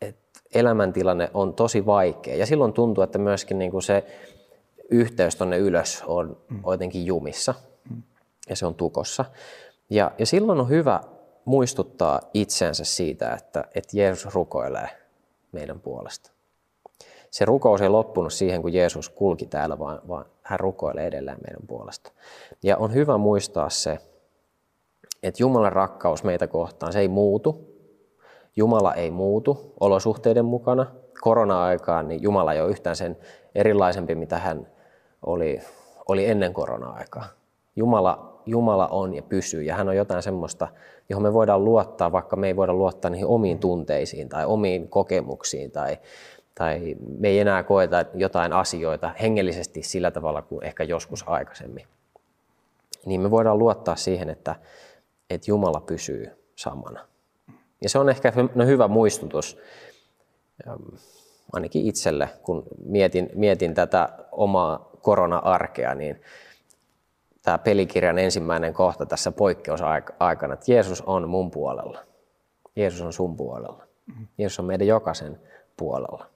että 0.00 0.40
elämäntilanne 0.54 1.30
on 1.34 1.54
tosi 1.54 1.86
vaikea. 1.86 2.36
Ja 2.36 2.46
silloin 2.46 2.72
tuntuu, 2.72 3.04
että 3.04 3.18
myöskin 3.18 3.58
niin 3.58 3.70
kuin 3.70 3.82
se 3.82 4.04
yhteys 4.90 5.36
tuonne 5.36 5.58
ylös 5.58 6.02
on 6.06 6.36
mm. 6.50 6.62
jotenkin 6.66 7.06
jumissa 7.06 7.54
mm. 7.90 8.02
ja 8.48 8.56
se 8.56 8.66
on 8.66 8.74
tukossa. 8.74 9.24
Ja, 9.90 10.12
ja 10.18 10.26
silloin 10.26 10.60
on 10.60 10.68
hyvä 10.68 11.00
muistuttaa 11.44 12.20
itseänsä 12.34 12.84
siitä, 12.84 13.32
että, 13.32 13.64
että 13.74 13.98
Jeesus 13.98 14.34
rukoilee 14.34 14.88
meidän 15.52 15.80
puolesta 15.80 16.33
se 17.34 17.44
rukous 17.44 17.82
ei 17.82 17.88
loppunut 17.88 18.32
siihen, 18.32 18.62
kun 18.62 18.72
Jeesus 18.72 19.08
kulki 19.08 19.46
täällä, 19.46 19.78
vaan, 19.78 20.00
vaan 20.08 20.24
hän 20.42 20.60
rukoilee 20.60 21.06
edelleen 21.06 21.38
meidän 21.46 21.66
puolesta. 21.66 22.12
Ja 22.62 22.76
on 22.76 22.94
hyvä 22.94 23.18
muistaa 23.18 23.70
se, 23.70 23.98
että 25.22 25.42
Jumalan 25.42 25.72
rakkaus 25.72 26.24
meitä 26.24 26.46
kohtaan, 26.46 26.92
se 26.92 27.00
ei 27.00 27.08
muutu. 27.08 27.74
Jumala 28.56 28.94
ei 28.94 29.10
muutu 29.10 29.74
olosuhteiden 29.80 30.44
mukana. 30.44 30.86
Korona-aikaan 31.20 32.08
niin 32.08 32.22
Jumala 32.22 32.52
ei 32.52 32.60
ole 32.60 32.70
yhtään 32.70 32.96
sen 32.96 33.16
erilaisempi, 33.54 34.14
mitä 34.14 34.38
hän 34.38 34.66
oli, 35.26 35.60
oli 36.08 36.26
ennen 36.26 36.52
korona-aikaa. 36.52 37.26
Jumala, 37.76 38.42
Jumala 38.46 38.88
on 38.88 39.14
ja 39.14 39.22
pysyy 39.22 39.62
ja 39.62 39.74
hän 39.74 39.88
on 39.88 39.96
jotain 39.96 40.22
semmoista, 40.22 40.68
johon 41.08 41.22
me 41.22 41.32
voidaan 41.32 41.64
luottaa, 41.64 42.12
vaikka 42.12 42.36
me 42.36 42.46
ei 42.46 42.56
voida 42.56 42.74
luottaa 42.74 43.10
niihin 43.10 43.26
omiin 43.26 43.58
tunteisiin 43.58 44.28
tai 44.28 44.46
omiin 44.46 44.88
kokemuksiin 44.88 45.70
tai, 45.70 45.98
tai 46.54 46.96
me 47.18 47.28
ei 47.28 47.38
enää 47.38 47.62
koeta 47.62 48.04
jotain 48.14 48.52
asioita 48.52 49.14
hengellisesti 49.20 49.82
sillä 49.82 50.10
tavalla 50.10 50.42
kuin 50.42 50.64
ehkä 50.64 50.84
joskus 50.84 51.24
aikaisemmin, 51.26 51.86
niin 53.06 53.20
me 53.20 53.30
voidaan 53.30 53.58
luottaa 53.58 53.96
siihen, 53.96 54.30
että, 54.30 54.56
että 55.30 55.50
Jumala 55.50 55.80
pysyy 55.80 56.30
samana. 56.56 57.06
Ja 57.80 57.88
se 57.88 57.98
on 57.98 58.08
ehkä 58.08 58.32
no 58.54 58.66
hyvä 58.66 58.88
muistutus 58.88 59.58
ainakin 61.52 61.86
itselle, 61.86 62.28
kun 62.42 62.62
mietin, 62.84 63.30
mietin 63.34 63.74
tätä 63.74 64.08
omaa 64.32 64.90
korona-arkea, 65.02 65.94
niin 65.94 66.22
tämä 67.42 67.58
pelikirjan 67.58 68.18
ensimmäinen 68.18 68.74
kohta 68.74 69.06
tässä 69.06 69.32
poikkeusaikana, 69.32 70.54
että 70.54 70.72
Jeesus 70.72 71.02
on 71.02 71.28
mun 71.28 71.50
puolella. 71.50 72.04
Jeesus 72.76 73.00
on 73.00 73.12
sun 73.12 73.36
puolella. 73.36 73.86
Jeesus 74.38 74.58
on 74.58 74.64
meidän 74.64 74.86
jokaisen 74.86 75.40
puolella. 75.76 76.33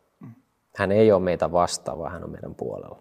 Hän 0.78 0.92
ei 0.92 1.12
ole 1.12 1.22
meitä 1.22 1.52
vastaan, 1.52 1.98
vaan 1.98 2.12
hän 2.12 2.24
on 2.24 2.30
meidän 2.30 2.54
puolella. 2.54 2.98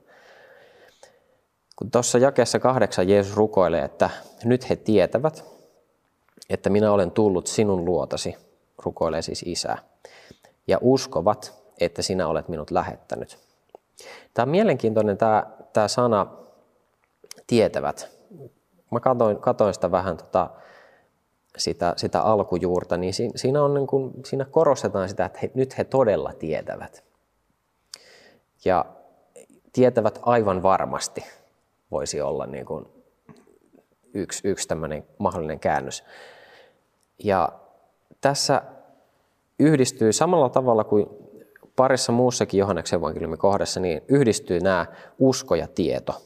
Kun 1.76 1.92
tuossa 1.92 2.18
jakeessa 2.18 2.60
kahdeksan 2.60 3.10
Jeesus 3.10 3.36
rukoilee, 3.36 3.84
että 3.84 4.10
nyt 4.44 4.70
he 4.70 4.76
tietävät, 4.76 5.46
että 6.50 6.70
minä 6.70 6.92
olen 6.92 7.12
tullut 7.12 7.48
sinun 7.48 7.86
luotasi, 7.86 8.36
rukoilee 8.78 9.22
siis 9.22 9.44
isää, 9.44 9.78
ja 10.68 10.78
uskovat, 10.82 11.54
että 11.80 12.02
sinä 12.02 12.28
olet 12.28 12.48
minut 12.48 12.72
lähettänyt. 12.72 13.38
Tämä 14.34 14.44
on 14.44 14.50
mielenkiintoinen 14.50 15.18
tämä, 15.18 15.44
tämä 15.74 15.88
sana 15.88 16.28
tietävät. 17.48 18.10
Mä 18.92 19.00
katoin, 19.00 19.38
katoin 19.38 19.74
sitä 19.74 19.92
vähän 19.92 20.18
tota, 20.18 20.50
sitä, 21.58 21.94
sitä 21.98 22.22
alkujuurta, 22.22 22.98
niin 22.98 23.14
siinä, 23.36 23.64
on 23.64 23.74
niin 23.74 23.88
kuin, 23.88 24.12
siinä 24.26 24.46
korostetaan 24.46 25.10
sitä, 25.10 25.26
että 25.26 25.40
he, 25.42 25.52
nyt 25.54 25.78
he 25.78 25.84
todella 25.84 26.34
tietävät. 26.34 27.07
Ja 28.66 28.86
tietävät 29.74 30.20
aivan 30.22 30.64
varmasti 30.64 31.24
voisi 31.92 32.22
olla 32.22 32.46
niin 32.46 32.66
kuin 32.66 32.86
yksi, 34.14 34.48
yksi 34.48 34.68
tämmöinen 34.68 35.06
mahdollinen 35.18 35.60
käännös. 35.60 36.04
Ja 37.24 37.50
tässä 38.22 38.62
yhdistyy 39.60 40.14
samalla 40.14 40.50
tavalla 40.50 40.84
kuin 40.84 41.08
parissa 41.76 42.12
muussakin 42.12 42.58
Johanneksen 42.58 42.98
evankeliumin 42.98 43.40
kohdassa, 43.40 43.80
niin 43.80 44.02
yhdistyy 44.08 44.60
nämä 44.60 44.86
usko 45.20 45.56
ja 45.56 45.68
tieto. 45.68 46.22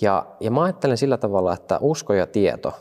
Ja, 0.00 0.26
ja 0.40 0.50
mä 0.50 0.62
ajattelen 0.62 0.96
sillä 0.96 1.16
tavalla, 1.16 1.54
että 1.54 1.78
usko 1.80 2.14
ja 2.14 2.26
tieto 2.26 2.72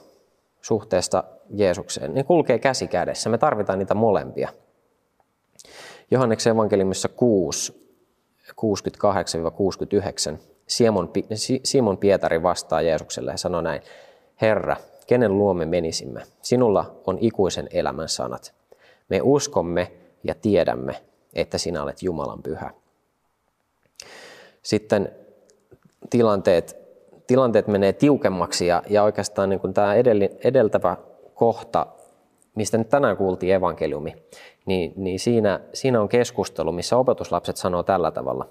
suhteesta 0.62 1.24
Jeesukseen, 1.50 2.14
ne 2.14 2.24
kulkee 2.24 2.60
käsi 2.60 2.88
kädessä. 2.88 3.30
Me 3.30 3.38
tarvitaan 3.38 3.80
niitä 3.80 3.94
molempia. 3.94 4.50
Johanneksen 6.12 6.54
evankeliumissa 6.54 7.10
6, 7.10 7.74
68-69 8.52 10.38
Simon, 10.68 11.12
Simon 11.64 11.98
Pietari 11.98 12.44
vastaa 12.44 12.82
Jeesukselle 12.82 13.32
ja 13.32 13.38
sanoo 13.38 13.62
näin, 13.62 13.82
Herra, 14.42 14.76
kenen 15.08 15.38
luomme 15.38 15.66
menisimme? 15.66 16.22
Sinulla 16.42 16.96
on 17.08 17.18
ikuisen 17.22 17.68
elämän 17.72 18.10
sanat. 18.10 18.54
Me 19.10 19.20
uskomme 19.24 19.92
ja 20.24 20.36
tiedämme, 20.36 21.02
että 21.34 21.58
sinä 21.58 21.84
olet 21.84 22.04
Jumalan 22.04 22.44
pyhä. 22.44 22.72
Sitten 24.62 25.12
tilanteet, 26.10 26.78
tilanteet 27.28 27.68
menee 27.68 27.94
tiukemmaksi 27.94 28.68
ja, 28.68 28.84
ja 28.90 29.04
oikeastaan 29.04 29.50
niin 29.50 29.60
kuin 29.60 29.74
tämä 29.74 29.96
edeltävä 30.44 30.98
kohta, 31.34 31.88
mistä 32.56 32.78
nyt 32.78 32.90
tänään 32.90 33.18
kuultiin 33.18 33.56
evankeliumi, 33.56 34.16
niin, 34.66 34.94
niin 34.96 35.20
siinä, 35.20 35.60
siinä 35.74 36.02
on 36.02 36.10
keskustelu, 36.10 36.72
missä 36.72 36.98
opetuslapset 36.98 37.58
sanoo 37.58 37.84
tällä 37.84 38.12
tavalla. 38.12 38.50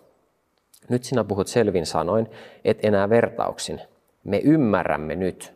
Nyt 0.89 1.05
sinä 1.05 1.25
puhut 1.25 1.47
selvin 1.47 1.87
sanoin, 1.87 2.31
et 2.65 2.85
enää 2.85 3.11
vertauksin. 3.11 3.81
Me 4.25 4.39
ymmärrämme 4.39 5.17
nyt, 5.17 5.55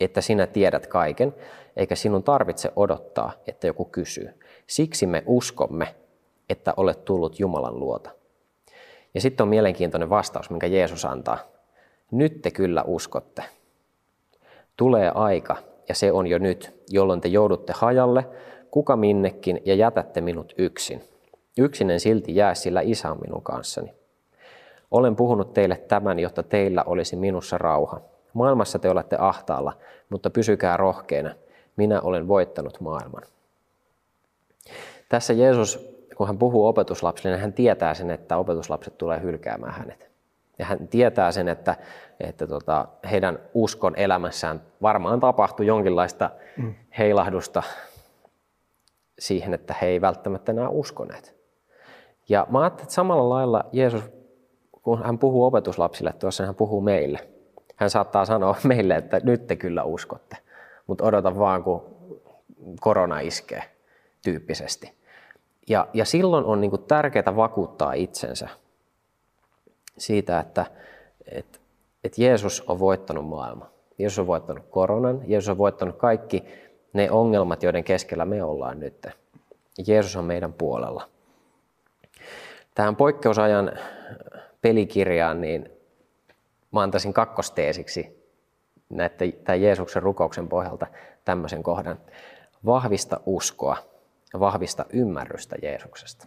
että 0.00 0.20
sinä 0.20 0.46
tiedät 0.46 0.86
kaiken, 0.86 1.34
eikä 1.76 1.94
sinun 1.94 2.22
tarvitse 2.22 2.72
odottaa, 2.76 3.32
että 3.46 3.66
joku 3.66 3.84
kysyy. 3.84 4.30
Siksi 4.66 5.06
me 5.06 5.22
uskomme, 5.26 5.94
että 6.48 6.74
olet 6.76 7.04
tullut 7.04 7.40
Jumalan 7.40 7.80
luota. 7.80 8.10
Ja 9.14 9.20
sitten 9.20 9.44
on 9.44 9.48
mielenkiintoinen 9.48 10.10
vastaus, 10.10 10.50
minkä 10.50 10.66
Jeesus 10.66 11.04
antaa. 11.04 11.38
Nyt 12.10 12.42
te 12.42 12.50
kyllä 12.50 12.84
uskotte. 12.86 13.42
Tulee 14.76 15.12
aika, 15.14 15.56
ja 15.90 15.94
se 15.94 16.12
on 16.12 16.26
jo 16.26 16.38
nyt, 16.38 16.74
jolloin 16.88 17.20
te 17.20 17.28
joudutte 17.28 17.72
hajalle, 17.76 18.26
kuka 18.70 18.96
minnekin, 18.96 19.60
ja 19.64 19.74
jätätte 19.74 20.20
minut 20.20 20.54
yksin. 20.58 21.04
Yksinen 21.58 22.00
silti 22.00 22.36
jää, 22.36 22.54
sillä 22.54 22.80
isä 22.80 23.10
on 23.10 23.18
minun 23.20 23.42
kanssani. 23.42 23.94
Olen 24.90 25.16
puhunut 25.16 25.54
teille 25.54 25.76
tämän, 25.76 26.18
jotta 26.18 26.42
teillä 26.42 26.82
olisi 26.86 27.16
minussa 27.16 27.58
rauha. 27.58 28.00
Maailmassa 28.32 28.78
te 28.78 28.90
olette 28.90 29.16
ahtaalla, 29.18 29.72
mutta 30.10 30.30
pysykää 30.30 30.76
rohkeina. 30.76 31.34
Minä 31.76 32.00
olen 32.00 32.28
voittanut 32.28 32.80
maailman. 32.80 33.22
Tässä 35.08 35.32
Jeesus, 35.32 35.88
kun 36.16 36.26
hän 36.26 36.38
puhuu 36.38 36.66
opetuslapsille, 36.66 37.30
niin 37.30 37.42
hän 37.42 37.52
tietää 37.52 37.94
sen, 37.94 38.10
että 38.10 38.36
opetuslapset 38.36 38.98
tulee 38.98 39.22
hylkäämään 39.22 39.74
hänet. 39.74 40.09
Ja 40.60 40.66
hän 40.66 40.88
tietää 40.88 41.32
sen, 41.32 41.48
että, 41.48 41.76
että 42.20 42.46
tota, 42.46 42.88
heidän 43.10 43.38
uskon 43.54 43.96
elämässään 43.96 44.62
varmaan 44.82 45.20
tapahtui 45.20 45.66
jonkinlaista 45.66 46.30
mm. 46.56 46.74
heilahdusta 46.98 47.62
siihen, 49.18 49.54
että 49.54 49.74
he 49.82 49.86
ei 49.86 50.00
välttämättä 50.00 50.52
enää 50.52 50.68
uskoneet. 50.68 51.36
Ja 52.28 52.46
mä 52.50 52.60
ajattelin, 52.60 52.84
että 52.84 52.94
samalla 52.94 53.34
lailla 53.34 53.64
Jeesus, 53.72 54.02
kun 54.82 55.02
hän 55.02 55.18
puhuu 55.18 55.44
opetuslapsille 55.44 56.12
tuossa, 56.12 56.46
hän 56.46 56.54
puhuu 56.54 56.80
meille. 56.80 57.18
Hän 57.76 57.90
saattaa 57.90 58.24
sanoa 58.24 58.56
meille, 58.68 58.94
että 58.94 59.20
nyt 59.24 59.46
te 59.46 59.56
kyllä 59.56 59.82
uskotte, 59.82 60.36
mutta 60.86 61.04
odota 61.04 61.38
vaan, 61.38 61.64
kun 61.64 61.82
korona 62.80 63.20
iskee 63.20 63.62
tyyppisesti. 64.22 64.92
Ja, 65.68 65.88
ja 65.94 66.04
silloin 66.04 66.44
on 66.44 66.60
niin 66.60 66.84
tärkeää 66.88 67.36
vakuuttaa 67.36 67.92
itsensä 67.92 68.48
siitä, 70.00 70.40
että 70.40 70.66
et, 71.26 71.60
et 72.04 72.18
Jeesus 72.18 72.60
on 72.66 72.78
voittanut 72.78 73.28
maailman. 73.28 73.68
Jeesus 73.98 74.18
on 74.18 74.26
voittanut 74.26 74.64
koronan, 74.70 75.20
Jeesus 75.26 75.48
on 75.48 75.58
voittanut 75.58 75.96
kaikki 75.96 76.44
ne 76.92 77.10
ongelmat, 77.10 77.62
joiden 77.62 77.84
keskellä 77.84 78.24
me 78.24 78.42
ollaan 78.44 78.80
nyt. 78.80 79.06
Jeesus 79.86 80.16
on 80.16 80.24
meidän 80.24 80.52
puolella. 80.52 81.08
Tähän 82.74 82.96
poikkeusajan 82.96 83.72
pelikirjaan 84.62 85.40
niin 85.40 85.70
mä 86.72 86.82
antaisin 86.82 87.12
kakkosteesiksi 87.12 88.20
tämän 89.44 89.62
Jeesuksen 89.62 90.02
rukouksen 90.02 90.48
pohjalta 90.48 90.86
tämmöisen 91.24 91.62
kohdan. 91.62 92.00
Vahvista 92.66 93.20
uskoa 93.26 93.76
ja 94.32 94.40
vahvista 94.40 94.84
ymmärrystä 94.92 95.56
Jeesuksesta. 95.62 96.26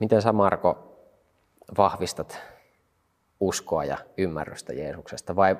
Miten 0.00 0.22
sä 0.22 0.32
Marko 0.32 0.97
vahvistat 1.76 2.40
uskoa 3.40 3.84
ja 3.84 3.98
ymmärrystä 4.16 4.72
Jeesuksesta 4.72 5.36
vai, 5.36 5.56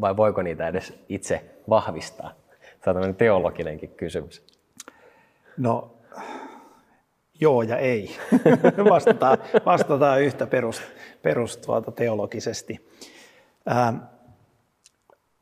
vai 0.00 0.16
voiko 0.16 0.42
niitä 0.42 0.68
edes 0.68 0.92
itse 1.08 1.44
vahvistaa? 1.68 2.30
Se 2.60 2.90
on 2.90 2.94
tämmöinen 2.94 3.16
teologinenkin 3.16 3.90
kysymys. 3.90 4.42
No 5.56 5.94
joo 7.40 7.62
ja 7.62 7.76
ei. 7.76 8.16
vastataan, 8.90 9.38
vastataan 9.66 10.22
yhtä 10.22 10.46
perust, 10.46 10.82
perust 11.22 11.62
tuota 11.62 11.92
teologisesti. 11.92 12.90
Ähm, 13.70 13.96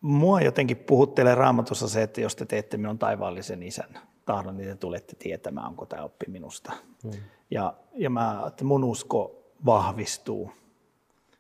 Mua 0.03 0.41
jotenkin 0.41 0.77
puhuttelee 0.77 1.35
raamatussa 1.35 1.89
se, 1.89 2.03
että 2.03 2.21
jos 2.21 2.37
te 2.37 2.47
teette 2.47 2.77
minun 2.77 2.99
taivaallisen 2.99 3.63
isän 3.63 3.99
tahdon, 4.25 4.57
niin 4.57 4.69
te 4.69 4.75
tulette 4.77 5.17
tietämään, 5.19 5.67
onko 5.67 5.87
tämä 5.87 6.03
oppi 6.03 6.27
minusta. 6.29 6.73
Mm. 7.05 7.11
Ja, 7.51 7.75
ja 7.95 8.11
mä, 8.11 8.45
että 8.47 8.65
mun 8.65 8.85
usko 8.85 9.42
vahvistuu 9.65 10.53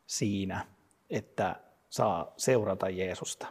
siinä, 0.07 0.67
että 1.11 1.57
saa 1.91 2.33
seurata 2.37 2.89
Jeesusta 2.89 3.47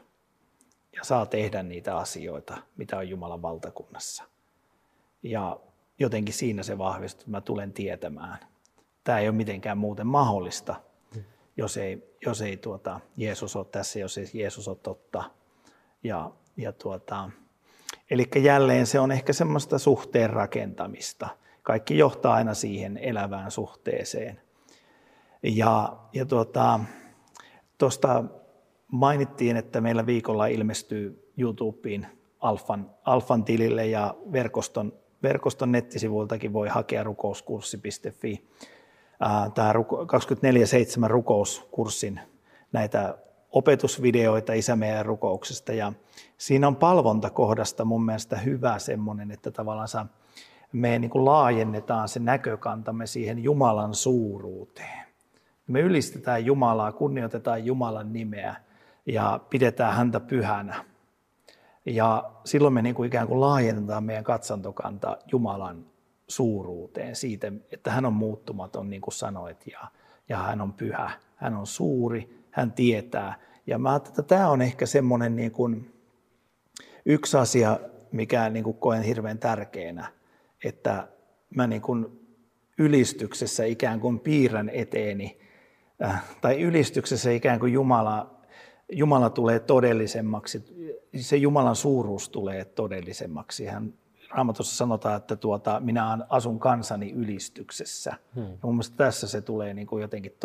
ja 0.95 1.03
saa 1.03 1.25
tehdä 1.25 1.63
niitä 1.63 1.97
asioita, 1.97 2.57
mitä 2.77 2.97
on 2.97 3.09
Jumalan 3.09 3.41
valtakunnassa. 3.41 4.23
Ja 5.23 5.59
jotenkin 5.99 6.33
siinä 6.33 6.63
se 6.63 6.77
vahvistuu, 6.77 7.21
että 7.21 7.31
mä 7.31 7.41
tulen 7.41 7.73
tietämään. 7.73 8.37
Tämä 9.03 9.19
ei 9.19 9.27
ole 9.27 9.35
mitenkään 9.35 9.77
muuten 9.77 10.07
mahdollista, 10.07 10.75
jos 11.57 11.77
ei, 11.77 12.15
jos 12.25 12.41
ei 12.41 12.57
tuota, 12.57 12.99
Jeesus 13.17 13.55
ole 13.55 13.65
tässä, 13.65 13.99
jos 13.99 14.17
ei 14.17 14.25
Jeesus 14.33 14.67
ole 14.67 14.77
totta. 14.83 15.23
Ja, 16.03 16.31
ja 16.57 16.71
tuota, 16.71 17.29
eli 18.11 18.29
jälleen 18.43 18.87
se 18.87 18.99
on 18.99 19.11
ehkä 19.11 19.33
semmoista 19.33 19.79
suhteen 19.79 20.29
rakentamista. 20.29 21.29
Kaikki 21.63 21.97
johtaa 21.97 22.33
aina 22.33 22.53
siihen 22.53 22.97
elävään 22.97 23.51
suhteeseen. 23.51 24.41
Ja, 25.43 25.97
ja 26.13 26.25
tuota, 26.25 26.79
tuosta 27.77 28.23
mainittiin, 28.87 29.57
että 29.57 29.81
meillä 29.81 30.05
viikolla 30.05 30.47
ilmestyy 30.47 31.31
YouTubeen 31.37 32.07
Alfan, 32.39 32.89
Alfan 33.03 33.43
tilille 33.43 33.87
ja 33.87 34.15
verkoston 34.31 34.93
verkoston 35.23 35.71
nettisivuiltakin 35.71 36.53
voi 36.53 36.67
hakea 36.67 37.03
rukouskurssi.fi. 37.03 38.47
Tämä 39.53 39.73
24-7 39.73 41.07
rukouskurssin 41.07 42.19
näitä 42.71 43.17
opetusvideoita 43.51 44.53
Isä 44.53 44.75
meidän 44.75 45.05
rukouksesta 45.05 45.73
ja 45.73 45.93
siinä 46.37 46.67
on 46.67 46.75
palvontakohdasta 46.75 47.85
mun 47.85 48.05
mielestä 48.05 48.37
hyvä 48.37 48.79
semmoinen, 48.79 49.31
että 49.31 49.51
tavallaan 49.51 50.09
me 50.71 50.99
niin 50.99 51.11
kuin 51.11 51.25
laajennetaan 51.25 52.09
se 52.09 52.19
näkökantamme 52.19 53.07
siihen 53.07 53.43
Jumalan 53.43 53.95
suuruuteen. 53.95 55.10
Me 55.71 55.81
ylistetään 55.81 56.45
Jumalaa, 56.45 56.91
kunnioitetaan 56.91 57.65
Jumalan 57.65 58.13
nimeä 58.13 58.55
ja 59.05 59.39
pidetään 59.49 59.93
häntä 59.93 60.19
pyhänä. 60.19 60.85
Ja 61.85 62.31
silloin 62.45 62.73
me 62.73 62.81
niin 62.81 62.95
kuin 62.95 63.07
ikään 63.07 63.27
kuin 63.27 63.41
laajennetaan 63.41 64.03
meidän 64.03 64.23
katsantokanta 64.23 65.17
Jumalan 65.31 65.85
suuruuteen 66.27 67.15
siitä, 67.15 67.51
että 67.71 67.91
hän 67.91 68.05
on 68.05 68.13
muuttumaton, 68.13 68.89
niin 68.89 69.01
kuin 69.01 69.13
sanoit, 69.13 69.67
ja, 69.67 69.79
ja 70.29 70.37
hän 70.37 70.61
on 70.61 70.73
pyhä, 70.73 71.11
hän 71.35 71.53
on 71.53 71.67
suuri, 71.67 72.45
hän 72.51 72.71
tietää. 72.71 73.39
Ja 73.67 73.77
mä 73.77 73.89
ajattelin, 73.89 74.19
että 74.19 74.35
tämä 74.35 74.49
on 74.49 74.61
ehkä 74.61 74.85
semmoinen 74.85 75.35
niin 75.35 75.51
kuin 75.51 75.93
yksi 77.05 77.37
asia, 77.37 77.79
mikä 78.11 78.49
niin 78.49 78.63
kuin 78.63 78.77
koen 78.77 79.03
hirveän 79.03 79.39
tärkeänä, 79.39 80.07
että 80.63 81.07
mä 81.55 81.67
niin 81.67 81.81
kuin 81.81 82.27
ylistyksessä 82.77 83.65
ikään 83.65 83.99
kuin 83.99 84.19
piirrän 84.19 84.69
eteeni, 84.69 85.40
tai 86.41 86.61
ylistyksessä 86.61 87.31
ikään 87.31 87.59
kuin 87.59 87.73
Jumala, 87.73 88.31
Jumala 88.91 89.29
tulee 89.29 89.59
todellisemmaksi, 89.59 90.63
se 91.15 91.37
Jumalan 91.37 91.75
suuruus 91.75 92.29
tulee 92.29 92.65
todellisemmaksi. 92.65 93.65
Hän 93.65 93.93
Raamatussa 94.29 94.75
sanotaan, 94.75 95.17
että 95.17 95.35
tuota, 95.35 95.79
minä 95.79 96.17
asun 96.29 96.59
kansani 96.59 97.11
ylistyksessä. 97.11 98.13
Hmm. 98.35 98.43
Ja 98.43 98.57
mun 98.63 98.75
mielestä 98.75 98.97
tässä 98.97 99.27
se 99.27 99.41
tulee 99.41 99.73
niin 99.73 99.87
kuin 99.87 100.01
jotenkin 100.01 100.37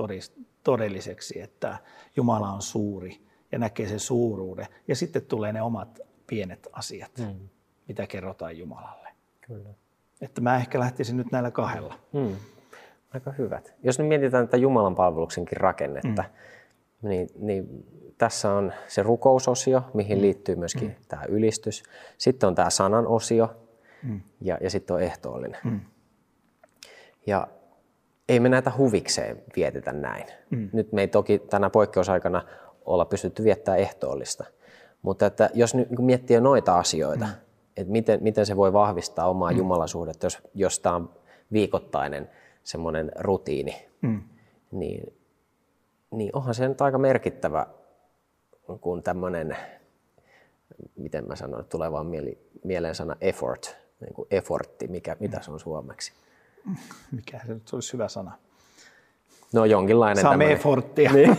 todelliseksi, 0.65 1.41
että 1.41 1.79
Jumala 2.17 2.53
on 2.53 2.63
suuri 2.63 3.21
ja 3.53 3.59
näkee 3.59 3.89
sen 3.89 4.01
suuruuden. 4.01 4.67
Ja 4.89 4.97
sitten 4.97 5.23
tulee 5.23 5.53
ne 5.53 5.63
omat 5.63 5.99
pienet 6.27 6.69
asiat, 6.73 7.19
hmm. 7.19 7.49
mitä 7.89 8.07
kerrotaan 8.07 8.59
Jumalalle. 8.59 9.09
Kyllä. 9.41 9.69
Että 10.21 10.41
mä 10.41 10.57
ehkä 10.57 10.81
lähtisin 10.81 11.17
nyt 11.17 11.33
näillä 11.33 11.51
kahdella. 11.51 11.99
Hmm. 12.13 12.37
Aika 13.15 13.33
hyvät. 13.39 13.75
Jos 13.83 13.99
nyt 13.99 14.09
mietitään 14.09 14.47
tätä 14.49 14.57
Jumalan 14.57 14.95
palveluksenkin 14.95 15.57
rakennetta, 15.57 16.23
hmm. 16.23 17.09
niin, 17.09 17.29
niin 17.39 17.87
tässä 18.19 18.53
on 18.53 18.73
se 18.89 19.03
rukousosio, 19.03 19.83
mihin 19.95 20.17
hmm. 20.17 20.23
liittyy 20.23 20.55
myöskin 20.55 20.89
hmm. 20.89 21.05
tämä 21.09 21.23
ylistys. 21.29 21.83
Sitten 22.19 22.47
on 22.47 22.55
tämä 22.55 22.71
sanan 22.71 23.07
osio, 23.07 23.57
mm. 24.03 24.21
ja, 24.41 24.59
ja 24.61 24.71
sitten 24.71 24.97
on 24.97 25.03
ehtoollinen. 25.03 25.61
Mm. 25.65 25.81
Ja 27.27 27.49
ei 28.29 28.41
me 28.41 28.49
näitä 28.49 28.73
huvikseen 28.79 29.43
vietetä 29.57 29.93
näin. 29.93 30.25
Mm. 30.51 30.71
Nyt 30.73 30.93
me 30.93 31.01
ei 31.01 31.09
toki 31.09 31.39
tänä 31.39 31.71
poikkeusaikana 31.71 32.43
olla 32.85 33.05
pystytty 33.05 33.45
viettämään 33.45 33.81
ehtoollista, 33.81 34.45
mutta 35.03 35.27
että 35.27 35.51
jos 35.55 35.75
nyt 35.75 35.91
niin 35.91 36.05
miettii 36.05 36.41
noita 36.41 36.79
asioita, 36.79 37.25
mm. 37.25 37.33
että 37.77 37.93
miten, 37.93 38.23
miten 38.23 38.47
se 38.47 38.57
voi 38.57 38.73
vahvistaa 38.73 39.29
omaa 39.29 39.51
mm. 39.51 39.59
jumalasuhdetta, 39.59 40.27
jos, 40.27 40.39
jos 40.55 40.81
tämä 40.81 40.97
on 40.97 41.11
viikoittainen 41.53 42.31
semmoinen 42.67 43.13
rutiini, 43.19 43.87
mm. 44.03 44.23
niin, 44.71 45.15
niin 46.11 46.31
onhan 46.33 46.55
se 46.55 46.69
nyt 46.69 46.81
aika 46.81 46.99
kun 48.67 48.79
kuin 48.79 49.03
tämmöinen, 49.03 49.57
miten 50.97 51.29
mä 51.29 51.37
sanon, 51.37 51.65
tulee 51.65 51.93
vaan 51.93 52.07
mieli, 52.07 52.39
mieleen 52.65 52.95
sana 52.95 53.17
effort, 53.21 53.77
niin 54.01 54.15
kuin 54.15 54.29
effortti, 54.31 54.89
mikä, 54.89 55.17
mitä 55.21 55.43
se 55.43 55.51
on 55.51 55.61
suomeksi? 55.61 56.13
Mikä 57.13 57.41
se 57.47 57.55
nyt 57.55 57.71
olisi 57.73 57.93
hyvä 57.93 58.09
sana? 58.09 58.33
No 59.53 59.65
jonkinlainen 59.65 60.23
Saamme 60.23 60.45
tämmöinen, 60.45 60.57
efforttia. 60.57 61.13
Niin, 61.13 61.37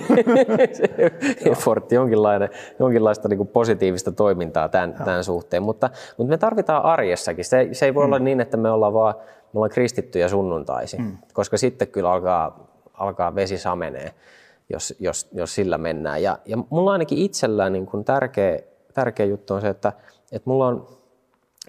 effortti, 1.52 1.96
jonkinlainen, 1.96 2.50
jonkinlaista 2.80 3.28
niin 3.28 3.38
kuin 3.38 3.48
positiivista 3.48 4.12
toimintaa 4.12 4.70
tämän, 4.70 4.94
tämän 5.06 5.24
suhteen, 5.24 5.64
mutta, 5.64 5.90
mutta 6.18 6.30
me 6.30 6.38
tarvitaan 6.38 6.84
arjessakin. 6.84 7.46
Se, 7.46 7.70
se 7.72 7.86
ei 7.86 7.94
voi 7.94 8.04
mm. 8.04 8.06
olla 8.06 8.20
niin, 8.20 8.42
että 8.42 8.58
me 8.58 8.72
ollaan 8.72 8.94
vaan 8.94 9.16
me 9.54 9.58
ollaan 9.58 9.72
kristittyjä 9.72 10.30
sunnuntaisin, 10.30 11.02
mm. 11.02 11.18
koska 11.34 11.58
sitten 11.58 11.88
kyllä 11.88 12.12
alkaa, 12.12 12.68
alkaa 12.94 13.36
vesi 13.36 13.58
samenee, 13.58 14.14
jos, 14.70 14.96
jos, 15.00 15.28
jos 15.32 15.56
sillä 15.56 15.78
mennään. 15.78 16.24
Ja, 16.24 16.40
ja 16.46 16.58
mulla 16.70 16.92
ainakin 16.92 17.18
itsellään 17.18 17.74
niin 17.74 17.86
kuin 17.86 18.06
tärkeä, 18.06 18.60
tärkeä 18.94 19.26
juttu 19.26 19.54
on 19.54 19.62
se, 19.62 19.70
että, 19.70 19.94
että 20.32 20.50
mulla 20.50 20.68
on 20.68 20.88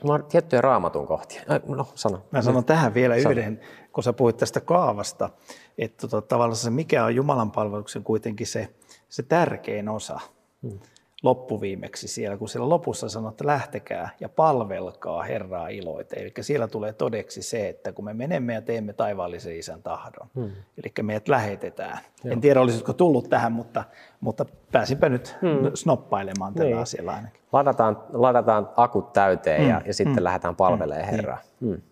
Mulla 0.03 0.15
on 0.15 0.25
tiettyjä 0.25 0.61
raamatun 0.61 1.07
kohtia. 1.07 1.43
No, 1.67 1.87
sano. 1.95 2.23
Mä 2.31 2.43
sanon 2.43 2.65
tähän 2.65 2.95
vielä 2.95 3.19
sano. 3.23 3.31
yhden, 3.31 3.61
kun 3.93 4.05
sä 4.05 4.13
puhuit 4.13 4.37
tästä 4.37 4.61
kaavasta, 4.61 5.31
että 5.79 6.09
tota, 6.09 6.29
tavallaan 6.29 6.57
se, 6.57 6.71
mikä 6.71 7.05
on 7.05 7.15
Jumalan 7.15 7.51
palveluksen 7.51 8.05
kuitenkin 8.05 8.47
se, 8.47 8.69
se 9.09 9.23
tärkein 9.23 9.89
osa. 9.89 10.21
Hmm 10.63 10.79
loppuviimeksi 11.23 12.09
siellä, 12.09 12.37
kun 12.37 12.49
siellä 12.49 12.69
lopussa 12.69 13.09
sanoo, 13.09 13.31
että 13.31 13.47
lähtekää 13.47 14.09
ja 14.21 14.29
palvelkaa 14.29 15.23
Herraa 15.23 15.69
iloite. 15.69 16.17
Eli 16.17 16.33
siellä 16.41 16.69
tulee 16.69 16.93
todeksi 16.93 17.43
se, 17.43 17.69
että 17.69 17.93
kun 17.93 18.05
me 18.05 18.15
menemme 18.15 18.55
ja 18.55 18.63
teemme 18.63 18.93
taivaallisen 18.93 19.57
isän 19.57 19.83
tahdon, 19.83 20.29
hmm. 20.35 20.51
eli 20.77 20.93
meidät 21.03 21.29
lähetetään. 21.29 21.99
Joo. 22.25 22.33
En 22.33 22.41
tiedä, 22.41 22.61
olisitko 22.61 22.93
tullut 22.93 23.31
tähän, 23.31 23.53
mutta, 23.53 23.85
mutta 24.21 24.45
pääsinpä 24.73 25.09
nyt 25.09 25.37
hmm. 25.43 25.71
snoppailemaan 25.75 26.55
tällä 26.55 26.71
niin. 26.71 26.83
asialla 26.83 27.13
ainakin. 27.13 27.41
Ladataan, 27.53 28.03
ladataan 28.13 28.69
akut 28.77 29.13
täyteen 29.13 29.61
hmm. 29.61 29.71
ja, 29.71 29.83
ja 29.87 29.95
sitten 29.95 30.15
hmm. 30.15 30.25
lähdetään 30.25 30.57
palvelemaan 30.57 31.07
hmm. 31.07 31.17
Herraa. 31.17 31.39
Hmm. 31.61 31.69
Hmm. 31.69 31.83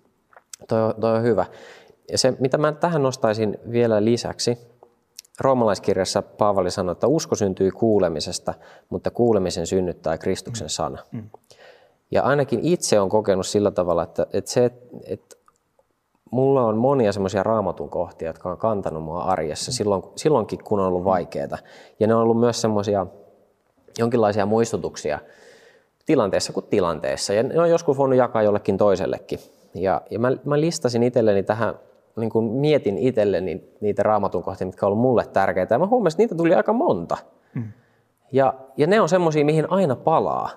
Toi, 0.69 0.95
toi 1.01 1.17
on 1.17 1.23
hyvä. 1.23 1.47
Ja 2.13 2.19
se, 2.19 2.35
mitä 2.39 2.59
mä 2.59 2.73
tähän 2.73 3.03
nostaisin 3.03 3.59
vielä 3.71 4.05
lisäksi, 4.05 4.59
Roomalaiskirjassa 5.41 6.23
Paavali 6.23 6.71
sanoi, 6.71 6.93
että 6.93 7.07
usko 7.07 7.35
syntyy 7.35 7.71
kuulemisesta, 7.71 8.55
mutta 8.89 9.11
kuulemisen 9.11 9.67
synnyttää 9.67 10.19
Kristuksen 10.19 10.69
sana. 10.69 10.99
Mm. 11.13 11.31
Ja 12.11 12.23
ainakin 12.23 12.61
itse 12.63 13.01
on 13.01 13.09
kokenut 13.09 13.47
sillä 13.47 13.71
tavalla, 13.71 14.03
että, 14.03 14.27
että 14.33 14.51
se, 14.51 14.71
että 15.07 15.37
mulla 16.31 16.65
on 16.65 16.77
monia 16.77 17.13
semmoisia 17.13 17.43
raamatun 17.43 17.91
kohtia, 17.91 18.29
jotka 18.29 18.51
on 18.51 18.59
kantanut 18.59 19.03
mua 19.03 19.23
arjessa 19.23 19.73
silloin, 19.73 20.03
silloinkin, 20.17 20.65
kun 20.65 20.81
on 20.81 20.87
ollut 20.87 21.05
vaikeaa. 21.05 21.59
Ja 22.01 22.07
ne 22.07 22.15
on 22.15 22.23
ollut 22.23 22.41
myös 22.41 22.61
semmoisia 22.61 23.07
jonkinlaisia 23.99 24.47
muistutuksia 24.47 25.19
tilanteessa 26.07 26.53
kuin 26.53 26.67
tilanteessa. 26.67 27.33
Ja 27.35 27.43
ne 27.43 27.61
on 27.61 27.71
joskus 27.71 27.99
voinut 27.99 28.19
jakaa 28.19 28.43
jollekin 28.43 28.79
toisellekin. 28.79 29.39
Ja, 29.75 30.03
ja 30.11 30.19
mä, 30.19 30.33
mä 30.45 30.61
listasin 30.61 31.03
itselleni 31.03 31.43
tähän 31.43 31.75
niin 32.17 32.31
kuin 32.31 32.45
mietin 32.45 32.99
itselleni 32.99 33.65
niitä 33.81 34.03
raamatun 34.03 34.43
kohtia, 34.43 34.67
mitkä 34.67 34.87
on 34.87 34.93
ollut 34.93 35.03
mulle 35.03 35.27
tärkeitä. 35.27 35.75
Ja 35.75 35.79
mä 35.79 35.87
huomasin, 35.87 36.15
että 36.15 36.23
niitä 36.23 36.35
tuli 36.35 36.55
aika 36.55 36.73
monta. 36.73 37.17
Mm. 37.55 37.73
Ja, 38.33 38.55
ja 38.77 38.87
ne 38.87 39.01
on 39.01 39.09
semmoisia, 39.09 39.45
mihin 39.45 39.73
aina 39.73 39.97
palaa. 39.97 40.51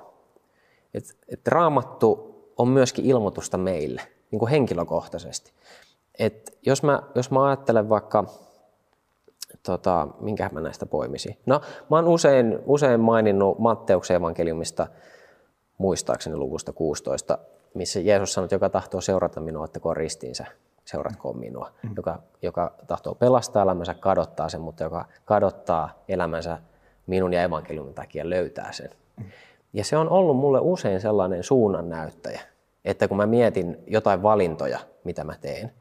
Et, 0.93 1.17
et 1.27 1.47
raamattu 1.47 2.35
on 2.57 2.67
myöskin 2.67 3.05
ilmoitusta 3.05 3.57
meille, 3.57 4.01
niin 4.31 4.39
kuin 4.39 4.49
henkilökohtaisesti. 4.49 5.51
Et 6.19 6.57
jos, 6.65 6.83
mä, 6.83 7.03
jos 7.15 7.31
mä 7.31 7.45
ajattelen 7.45 7.89
vaikka, 7.89 8.25
tota, 9.63 10.07
minkä 10.19 10.49
mä 10.53 10.61
näistä 10.61 10.85
poimisin. 10.85 11.37
No, 11.45 11.61
mä 11.89 11.95
oon 11.95 12.07
usein, 12.07 12.59
usein 12.65 12.99
maininnut 12.99 13.59
Matteuksen 13.59 14.15
evankeliumista, 14.15 14.87
muistaakseni 15.77 16.35
luvusta 16.35 16.73
16, 16.73 17.37
missä 17.73 17.99
Jeesus 17.99 18.33
sanoi, 18.33 18.45
että 18.45 18.55
joka 18.55 18.69
tahtoo 18.69 19.01
seurata 19.01 19.39
minua, 19.39 19.63
ottakoon 19.63 19.97
ristiinsä 19.97 20.45
seuratkoon 20.91 21.37
minua, 21.37 21.71
mm. 21.83 21.93
joka, 21.95 22.19
joka 22.41 22.75
tahtoo 22.87 23.15
pelastaa 23.15 23.63
elämänsä, 23.63 23.93
kadottaa 23.93 24.49
sen, 24.49 24.61
mutta 24.61 24.83
joka 24.83 25.05
kadottaa 25.25 26.03
elämänsä 26.07 26.57
minun 27.07 27.33
ja 27.33 27.43
evankeliumin 27.43 27.93
takia 27.93 28.29
löytää 28.29 28.71
sen. 28.71 28.89
Mm. 29.17 29.25
Ja 29.73 29.83
se 29.83 29.97
on 29.97 30.09
ollut 30.09 30.37
mulle 30.37 30.59
usein 30.61 31.01
sellainen 31.01 31.43
suunnan 31.43 31.89
näyttäjä, 31.89 32.41
että 32.85 33.07
kun 33.07 33.17
mä 33.17 33.25
mietin 33.25 33.77
jotain 33.87 34.23
valintoja, 34.23 34.79
mitä 35.03 35.23
mä 35.23 35.35
teen, 35.41 35.71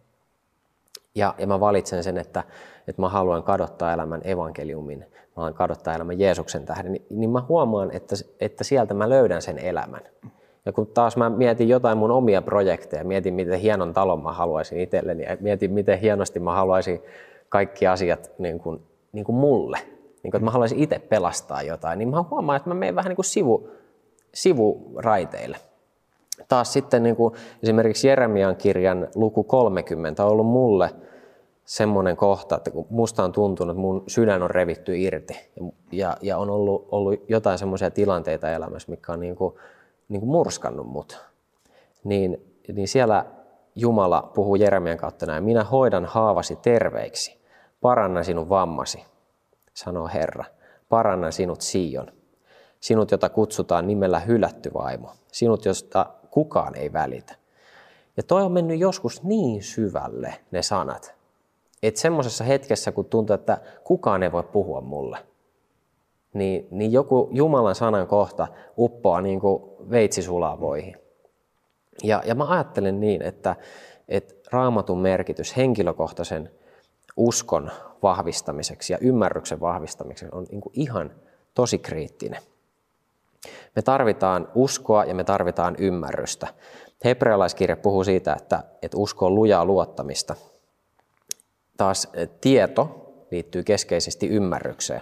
ja, 1.14 1.34
ja 1.38 1.46
mä 1.46 1.60
valitsen 1.60 2.04
sen, 2.04 2.18
että, 2.18 2.44
että 2.88 3.02
mä 3.02 3.08
haluan 3.08 3.42
kadottaa 3.42 3.92
elämän 3.92 4.20
evankeliumin, 4.24 4.98
mä 4.98 5.32
haluan 5.36 5.54
kadottaa 5.54 5.94
elämän 5.94 6.18
Jeesuksen 6.18 6.64
tähden, 6.64 6.92
niin, 6.92 7.06
niin 7.10 7.30
mä 7.30 7.42
huomaan, 7.48 7.90
että, 7.90 8.16
että 8.40 8.64
sieltä 8.64 8.94
mä 8.94 9.08
löydän 9.08 9.42
sen 9.42 9.58
elämän. 9.58 10.02
Mm. 10.22 10.30
Ja 10.66 10.72
kun 10.72 10.86
taas 10.86 11.16
mä 11.16 11.30
mietin 11.30 11.68
jotain 11.68 11.98
mun 11.98 12.10
omia 12.10 12.42
projekteja, 12.42 13.04
mietin 13.04 13.34
miten 13.34 13.60
hienon 13.60 13.92
talon 13.92 14.22
mä 14.22 14.32
haluaisin 14.32 14.80
itselleni 14.80 15.22
ja 15.22 15.36
mietin 15.40 15.72
miten 15.72 15.98
hienosti 15.98 16.40
mä 16.40 16.52
haluaisin 16.52 17.02
kaikki 17.48 17.86
asiat 17.86 18.30
niin 18.38 18.58
kuin, 18.58 18.82
niin 19.12 19.24
kuin 19.24 19.36
mulle, 19.36 19.78
niin 20.22 20.30
kuin, 20.30 20.38
että 20.38 20.44
mä 20.44 20.50
haluaisin 20.50 20.78
itse 20.78 20.98
pelastaa 20.98 21.62
jotain, 21.62 21.98
niin 21.98 22.08
mä 22.08 22.24
huomaan, 22.30 22.56
että 22.56 22.68
mä 22.68 22.74
menen 22.74 22.94
vähän 22.94 23.08
niin 23.08 23.16
kuin 23.16 23.24
sivu, 23.24 23.70
sivuraiteille. 24.34 25.56
Taas 26.48 26.72
sitten 26.72 27.02
niin 27.02 27.16
kuin 27.16 27.34
esimerkiksi 27.62 28.08
Jeremian 28.08 28.56
kirjan 28.56 29.08
luku 29.14 29.44
30 29.44 30.24
on 30.24 30.30
ollut 30.30 30.46
mulle 30.46 30.90
semmoinen 31.64 32.16
kohta, 32.16 32.56
että 32.56 32.70
kun 32.70 32.86
musta 32.90 33.24
on 33.24 33.32
tuntunut, 33.32 33.72
että 33.72 33.80
mun 33.80 34.04
sydän 34.06 34.42
on 34.42 34.50
revitty 34.50 34.98
irti 34.98 35.50
ja, 35.92 36.16
ja 36.22 36.38
on 36.38 36.50
ollut, 36.50 36.88
ollut 36.90 37.24
jotain 37.28 37.58
semmoisia 37.58 37.90
tilanteita 37.90 38.50
elämässä, 38.50 38.90
mikä 38.90 39.12
on 39.12 39.20
niin 39.20 39.36
kuin, 39.36 39.54
niin 40.08 40.20
kuin 40.20 40.30
murskannut 40.30 40.86
mut, 40.86 41.26
niin 42.04 42.48
niin 42.72 42.88
siellä 42.88 43.24
Jumala 43.74 44.30
puhuu 44.34 44.54
Jeremian 44.54 44.98
kautta 44.98 45.26
näin, 45.26 45.44
minä 45.44 45.64
hoidan 45.64 46.04
haavasi 46.04 46.56
terveiksi, 46.56 47.40
parannan 47.80 48.24
sinun 48.24 48.48
vammasi, 48.48 49.04
sanoo 49.74 50.08
Herra, 50.14 50.44
parannan 50.88 51.32
sinut 51.32 51.60
Sion, 51.60 52.12
sinut, 52.80 53.10
jota 53.10 53.28
kutsutaan 53.28 53.86
nimellä 53.86 54.20
hylätty 54.20 54.70
vaimo, 54.74 55.12
sinut, 55.32 55.64
josta 55.64 56.06
kukaan 56.30 56.74
ei 56.74 56.92
välitä. 56.92 57.34
Ja 58.16 58.22
toi 58.22 58.42
on 58.42 58.52
mennyt 58.52 58.80
joskus 58.80 59.22
niin 59.22 59.62
syvälle 59.62 60.34
ne 60.50 60.62
sanat, 60.62 61.14
että 61.82 62.00
semmoisessa 62.00 62.44
hetkessä, 62.44 62.92
kun 62.92 63.04
tuntuu, 63.04 63.34
että 63.34 63.58
kukaan 63.84 64.22
ei 64.22 64.32
voi 64.32 64.42
puhua 64.42 64.80
mulle, 64.80 65.18
niin, 66.38 66.68
niin 66.70 66.92
joku 66.92 67.28
Jumalan 67.32 67.74
sanan 67.74 68.06
kohta 68.06 68.48
uppoaa 68.78 69.20
niin 69.20 69.40
kuin 69.40 69.62
veitsi 69.90 70.22
sulaa 70.22 70.60
voihin. 70.60 70.96
Ja, 72.04 72.22
ja 72.26 72.34
mä 72.34 72.50
ajattelen 72.50 73.00
niin, 73.00 73.22
että, 73.22 73.56
että 74.08 74.34
raamatun 74.52 74.98
merkitys 74.98 75.56
henkilökohtaisen 75.56 76.50
uskon 77.16 77.70
vahvistamiseksi 78.02 78.92
ja 78.92 78.98
ymmärryksen 79.00 79.60
vahvistamiseksi 79.60 80.26
on 80.32 80.46
niin 80.50 80.60
kuin 80.60 80.72
ihan 80.76 81.10
tosi 81.54 81.78
kriittinen. 81.78 82.42
Me 83.76 83.82
tarvitaan 83.82 84.48
uskoa 84.54 85.04
ja 85.04 85.14
me 85.14 85.24
tarvitaan 85.24 85.76
ymmärrystä. 85.78 86.46
Hebrealaiskirja 87.04 87.76
puhuu 87.76 88.04
siitä, 88.04 88.32
että, 88.32 88.62
että 88.82 88.96
usko 88.96 89.26
on 89.26 89.34
lujaa 89.34 89.64
luottamista. 89.64 90.34
Taas 91.76 92.08
tieto 92.40 93.12
liittyy 93.30 93.62
keskeisesti 93.62 94.28
ymmärrykseen. 94.28 95.00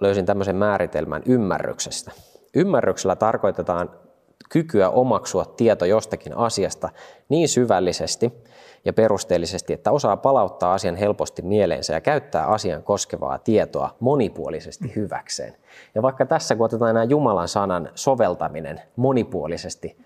Löysin 0.00 0.26
tämmöisen 0.26 0.56
määritelmän 0.56 1.22
ymmärryksestä. 1.26 2.12
Ymmärryksellä 2.54 3.16
tarkoitetaan 3.16 3.90
kykyä 4.50 4.90
omaksua 4.90 5.44
tieto 5.44 5.84
jostakin 5.84 6.36
asiasta 6.36 6.88
niin 7.28 7.48
syvällisesti 7.48 8.32
ja 8.84 8.92
perusteellisesti, 8.92 9.72
että 9.72 9.90
osaa 9.90 10.16
palauttaa 10.16 10.74
asian 10.74 10.96
helposti 10.96 11.42
mieleensä 11.42 11.92
ja 11.92 12.00
käyttää 12.00 12.46
asian 12.46 12.82
koskevaa 12.82 13.38
tietoa 13.38 13.96
monipuolisesti 14.00 14.92
hyväkseen. 14.96 15.56
Ja 15.94 16.02
vaikka 16.02 16.26
tässä, 16.26 16.56
kun 16.56 16.64
otetaan 16.64 16.94
nämä 16.94 17.04
Jumalan 17.04 17.48
sanan 17.48 17.90
soveltaminen 17.94 18.80
monipuolisesti 18.96 19.96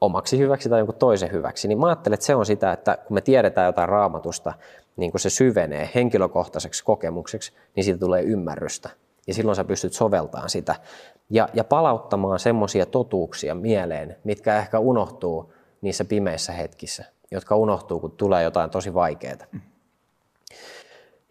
omaksi 0.00 0.38
hyväksi 0.38 0.68
tai 0.68 0.80
jonkun 0.80 0.94
toisen 0.94 1.32
hyväksi, 1.32 1.68
niin 1.68 1.80
mä 1.80 1.86
ajattelen, 1.86 2.14
että 2.14 2.26
se 2.26 2.34
on 2.34 2.46
sitä, 2.46 2.72
että 2.72 2.98
kun 3.06 3.14
me 3.14 3.20
tiedetään 3.20 3.66
jotain 3.66 3.88
raamatusta, 3.88 4.52
niin 4.98 5.10
kun 5.10 5.20
se 5.20 5.30
syvenee 5.30 5.90
henkilökohtaiseksi 5.94 6.84
kokemukseksi, 6.84 7.52
niin 7.76 7.84
siitä 7.84 8.00
tulee 8.00 8.22
ymmärrystä. 8.22 8.90
Ja 9.26 9.34
silloin 9.34 9.56
sä 9.56 9.64
pystyt 9.64 9.92
soveltamaan 9.92 10.50
sitä 10.50 10.74
ja, 11.30 11.48
ja 11.54 11.64
palauttamaan 11.64 12.38
semmoisia 12.38 12.86
totuuksia 12.86 13.54
mieleen, 13.54 14.16
mitkä 14.24 14.58
ehkä 14.58 14.78
unohtuu 14.78 15.52
niissä 15.80 16.04
pimeissä 16.04 16.52
hetkissä, 16.52 17.04
jotka 17.30 17.56
unohtuu, 17.56 18.00
kun 18.00 18.10
tulee 18.10 18.42
jotain 18.42 18.70
tosi 18.70 18.94
vaikeaa. 18.94 19.46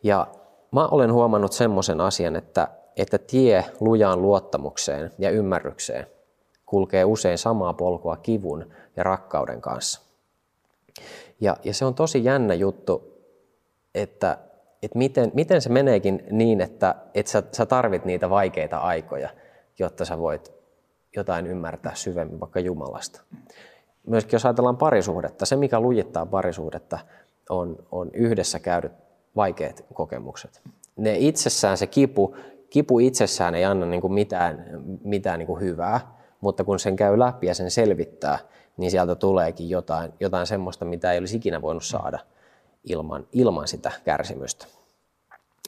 Ja 0.04 0.28
mä 0.72 0.88
olen 0.88 1.14
huomannut 1.14 1.52
semmoisen 1.52 2.02
asian, 2.02 2.36
että, 2.36 2.68
että 2.96 3.18
tie 3.18 3.66
lujaan 3.80 4.22
luottamukseen 4.22 5.12
ja 5.18 5.30
ymmärrykseen 5.30 6.08
kulkee 6.66 7.06
usein 7.06 7.38
samaa 7.38 7.74
polkua 7.74 8.18
kivun 8.18 8.66
ja 8.96 9.04
rakkauden 9.04 9.62
kanssa. 9.62 10.02
Ja, 11.42 11.58
ja 11.64 11.74
se 11.74 11.86
on 11.86 11.96
tosi 11.96 12.24
jännä 12.24 12.54
juttu, 12.54 13.17
että, 13.96 14.38
että 14.84 14.98
miten, 14.98 15.32
miten 15.34 15.62
se 15.62 15.70
meneekin 15.70 16.24
niin, 16.32 16.62
että, 16.62 16.96
että 17.14 17.32
sä, 17.32 17.44
sä 17.52 17.66
tarvit 17.66 18.06
niitä 18.06 18.30
vaikeita 18.30 18.78
aikoja– 18.78 19.30
jotta 19.80 20.06
sä 20.06 20.20
voit 20.20 20.54
jotain 21.16 21.48
ymmärtää 21.48 21.96
syvemmin 21.96 22.40
vaikka 22.40 22.60
Jumalasta. 22.60 23.22
Myöskin 24.08 24.36
jos 24.36 24.46
ajatellaan 24.46 24.78
parisuhdetta, 24.78 25.46
se 25.46 25.56
mikä 25.56 25.80
lujittaa 25.80 26.26
parisuhdetta 26.26 27.00
on, 27.50 27.76
on 27.92 28.10
yhdessä 28.14 28.60
käydyt 28.60 28.92
vaikeat 29.36 29.86
kokemukset. 29.94 30.62
Ne 30.96 31.16
itsessään, 31.18 31.78
se 31.78 31.88
kipu, 31.88 32.36
kipu 32.70 33.00
itsessään 33.00 33.56
ei 33.56 33.66
anna 33.66 33.86
niin 33.86 34.02
kuin 34.02 34.14
mitään, 34.14 34.66
mitään 35.04 35.40
niin 35.40 35.48
kuin 35.48 35.62
hyvää, 35.62 36.18
mutta 36.42 36.64
kun 36.64 36.80
sen 36.80 36.96
käy 36.96 37.20
läpi 37.20 37.48
ja 37.48 37.56
sen 37.56 37.72
selvittää, 37.72 38.40
niin 38.78 38.92
sieltä 38.92 39.16
tuleekin 39.16 39.70
jotain, 39.70 40.14
jotain 40.20 40.48
semmoista, 40.48 40.86
mitä 40.86 41.12
ei 41.12 41.20
olisi 41.20 41.38
ikinä 41.38 41.62
voinut 41.62 41.86
saada 41.86 42.20
ilman, 42.90 43.28
ilman 43.32 43.68
sitä 43.68 43.92
kärsimystä. 44.06 44.66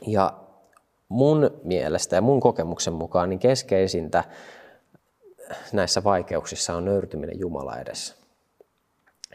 Ja 0.08 0.34
mun 1.10 1.52
mielestä 1.64 2.16
ja 2.16 2.22
mun 2.22 2.40
kokemuksen 2.40 2.94
mukaan 2.94 3.30
niin 3.30 3.40
keskeisintä 3.40 4.24
näissä 5.74 6.04
vaikeuksissa 6.04 6.76
on 6.76 6.86
nöyrtyminen 6.86 7.40
Jumala 7.40 7.78
edessä. 7.78 8.16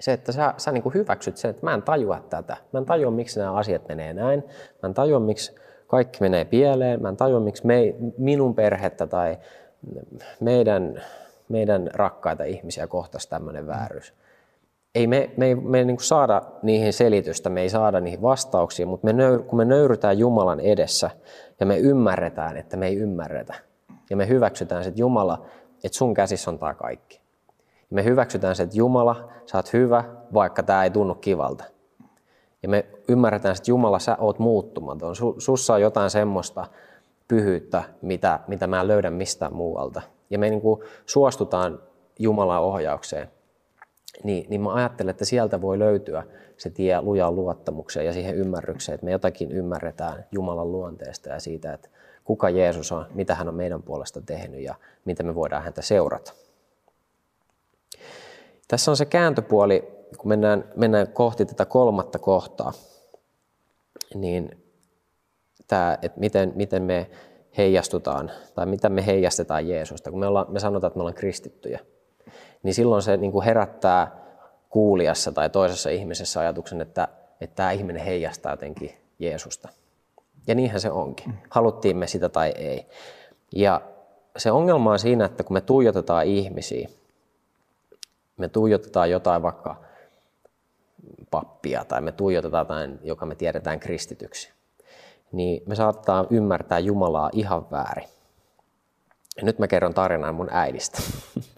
Se, 0.01 0.13
että 0.13 0.33
sä, 0.33 0.55
sä 0.57 0.73
niin 0.73 0.83
kuin 0.83 0.95
hyväksyt 0.95 1.37
sen, 1.37 1.51
että 1.51 1.67
mä 1.67 1.75
en 1.75 1.83
tajua 1.83 2.25
tätä. 2.31 2.57
Mä 2.73 2.79
en 2.79 2.87
tajua, 2.87 3.11
miksi 3.11 3.41
nämä 3.41 3.53
asiat 3.53 3.89
menee 3.89 4.13
näin. 4.13 4.45
Mä 4.83 4.87
en 4.87 4.95
tajua, 4.95 5.21
miksi 5.21 5.55
kaikki 5.87 6.19
menee 6.21 6.45
pieleen. 6.45 7.03
Mä 7.03 7.09
en 7.09 7.17
tajua, 7.17 7.41
miksi 7.41 7.67
me, 7.67 7.95
minun 8.19 8.55
perhettä 8.55 9.07
tai 9.07 9.39
meidän, 10.41 11.03
meidän 11.49 11.91
rakkaita 11.93 12.45
ihmisiä 12.45 12.87
kohtaisi 12.87 13.31
tämmöinen 13.31 13.67
vääryys 13.67 14.15
ei 14.95 15.07
me, 15.07 15.31
me 15.37 15.47
ei, 15.47 15.55
me 15.55 15.79
ei 15.79 15.85
niin 15.85 16.01
saada 16.01 16.43
niihin 16.63 16.93
selitystä, 16.93 17.51
me 17.51 17.61
ei 17.61 17.69
saada 17.69 18.01
niihin 18.01 18.23
vastauksia, 18.23 18.87
mutta 18.87 19.05
me 19.05 19.13
nöyr, 19.13 19.43
kun 19.43 19.57
me 19.57 19.65
nöyrytään 19.65 20.19
Jumalan 20.19 20.61
edessä 20.61 21.11
ja 21.61 21.67
me 21.67 21.79
ymmärretään, 21.79 22.57
että 22.57 22.77
me 22.77 22.87
ei 22.87 22.97
ymmärretä, 22.97 23.55
ja 24.11 24.17
me 24.17 24.29
hyväksytään 24.29 24.85
se, 24.85 24.89
että 24.89 25.01
Jumala, 25.01 25.47
että 25.85 25.99
sun 25.99 26.15
käsissä 26.15 26.51
on 26.51 26.59
tämä 26.59 26.75
kaikki. 26.75 27.21
Me 27.91 28.05
hyväksytään 28.05 28.57
se, 28.57 28.63
että 28.63 28.77
Jumala, 28.77 29.29
sä 29.47 29.59
oot 29.59 29.73
hyvä, 29.73 30.05
vaikka 30.35 30.63
tämä 30.63 30.85
ei 30.85 30.91
tunnu 30.91 31.15
kivalta. 31.15 31.65
Ja 32.63 32.69
me 32.69 32.87
ymmärretään, 33.09 33.57
että 33.57 33.71
Jumala, 33.71 33.99
sä 33.99 34.17
oot 34.21 34.39
muuttumaton. 34.39 35.15
Sussa 35.39 35.75
on 35.75 35.81
jotain 35.81 36.11
semmoista 36.11 36.67
pyhyyttä, 37.29 37.83
mitä, 38.03 38.41
mitä 38.47 38.67
mä 38.67 38.81
en 38.81 38.89
löydä 38.89 39.11
mistään 39.11 39.55
muualta. 39.55 40.03
Ja 40.31 40.39
me 40.39 40.51
niin 40.51 40.61
kuin 40.61 40.81
suostutaan 41.07 41.83
Jumalan 42.19 42.63
ohjaukseen 42.63 43.31
niin, 44.23 44.47
niin 44.49 44.61
mä 44.61 44.75
ajattelen, 44.75 45.11
että 45.11 45.25
sieltä 45.25 45.61
voi 45.61 45.79
löytyä 45.79 46.23
se 46.57 46.71
tie 46.71 47.01
lujaan 47.03 47.37
luottamukseen 47.37 48.07
ja 48.07 48.13
siihen 48.13 48.35
ymmärrykseen, 48.35 48.95
että 48.95 49.05
me 49.05 49.13
jotakin 49.13 49.53
ymmärretään 49.53 50.25
Jumalan 50.33 50.73
luonteesta 50.73 51.29
ja 51.29 51.41
siitä, 51.41 51.73
että 51.73 51.89
kuka 52.25 52.51
Jeesus 52.51 52.93
on, 52.93 53.07
mitä 53.15 53.35
hän 53.35 53.49
on 53.49 53.55
meidän 53.55 53.83
puolesta 53.83 54.21
tehnyt 54.21 54.61
ja 54.61 54.75
miten 55.05 55.27
me 55.27 55.35
voidaan 55.35 55.63
häntä 55.63 55.83
seurata. 55.83 56.33
Tässä 58.69 58.91
on 58.91 58.97
se 58.97 59.05
kääntöpuoli, 59.05 59.89
kun 60.19 60.29
mennään, 60.29 60.65
mennään 60.77 61.09
kohti 61.09 61.45
tätä 61.45 61.65
kolmatta 61.65 62.19
kohtaa, 62.19 62.73
niin 64.15 64.65
tämä, 65.69 65.99
että 66.03 66.21
miten, 66.21 66.53
miten 66.55 66.83
me 66.83 67.11
heijastutaan 67.57 68.31
tai 68.55 68.67
mitä 68.67 68.89
me 68.89 69.07
heijastetaan 69.07 69.69
Jeesusta, 69.69 70.11
kun 70.11 70.21
me, 70.21 70.27
ollaan, 70.27 70.53
me 70.53 70.61
sanotaan, 70.61 70.89
että 70.89 70.99
me 70.99 71.03
ollaan 71.03 71.15
kristittyjä– 71.15 71.79
niin 72.65 72.75
silloin 72.75 73.03
se 73.03 73.17
niin 73.17 73.33
kuin 73.33 73.45
herättää 73.45 74.25
kuulijassa 74.71 75.33
tai 75.33 75.51
toisessa 75.51 75.91
ihmisessä 75.91 76.41
ajatuksen, 76.41 76.81
että, 76.81 77.09
että 77.41 77.57
tämä 77.57 77.71
ihminen 77.71 78.05
heijastaa 78.05 78.53
jotenkin 78.53 78.95
Jeesusta. 79.19 79.69
Ja 80.47 80.55
niinhän 80.55 80.81
se 80.81 80.91
onkin. 80.91 81.35
Haluttiin 81.51 81.97
me 81.97 82.07
sitä 82.07 82.29
tai 82.29 82.53
ei. 82.57 82.87
Ja 83.53 83.81
se 84.37 84.51
ongelma 84.51 84.93
on 84.93 84.99
siinä, 84.99 85.25
että 85.25 85.45
kun 85.45 85.55
me 85.55 85.61
tuijotetaan 85.61 86.27
ihmisiä, 86.27 86.89
me 88.37 88.49
tuijotetaan 88.49 89.11
jotain 89.11 89.43
vaikka 89.43 89.77
pappia 91.31 91.85
tai 91.85 92.01
me 92.01 92.13
tuijotetaan 92.13 92.61
jotain, 92.61 92.99
joka 93.03 93.27
me 93.27 93.35
tiedetään 93.35 93.81
kristityksi, 93.81 94.53
niin 95.33 95.63
me 95.67 95.75
saattaa 95.75 96.27
ymmärtää 96.31 96.79
Jumalaa 96.79 97.31
ihan 97.33 97.71
väärin. 97.71 98.09
Ja 99.37 99.43
nyt 99.43 99.59
mä 99.59 99.67
kerron 99.67 99.95
tarinan 99.95 100.35
mun 100.35 100.49
äidistä. 100.51 101.03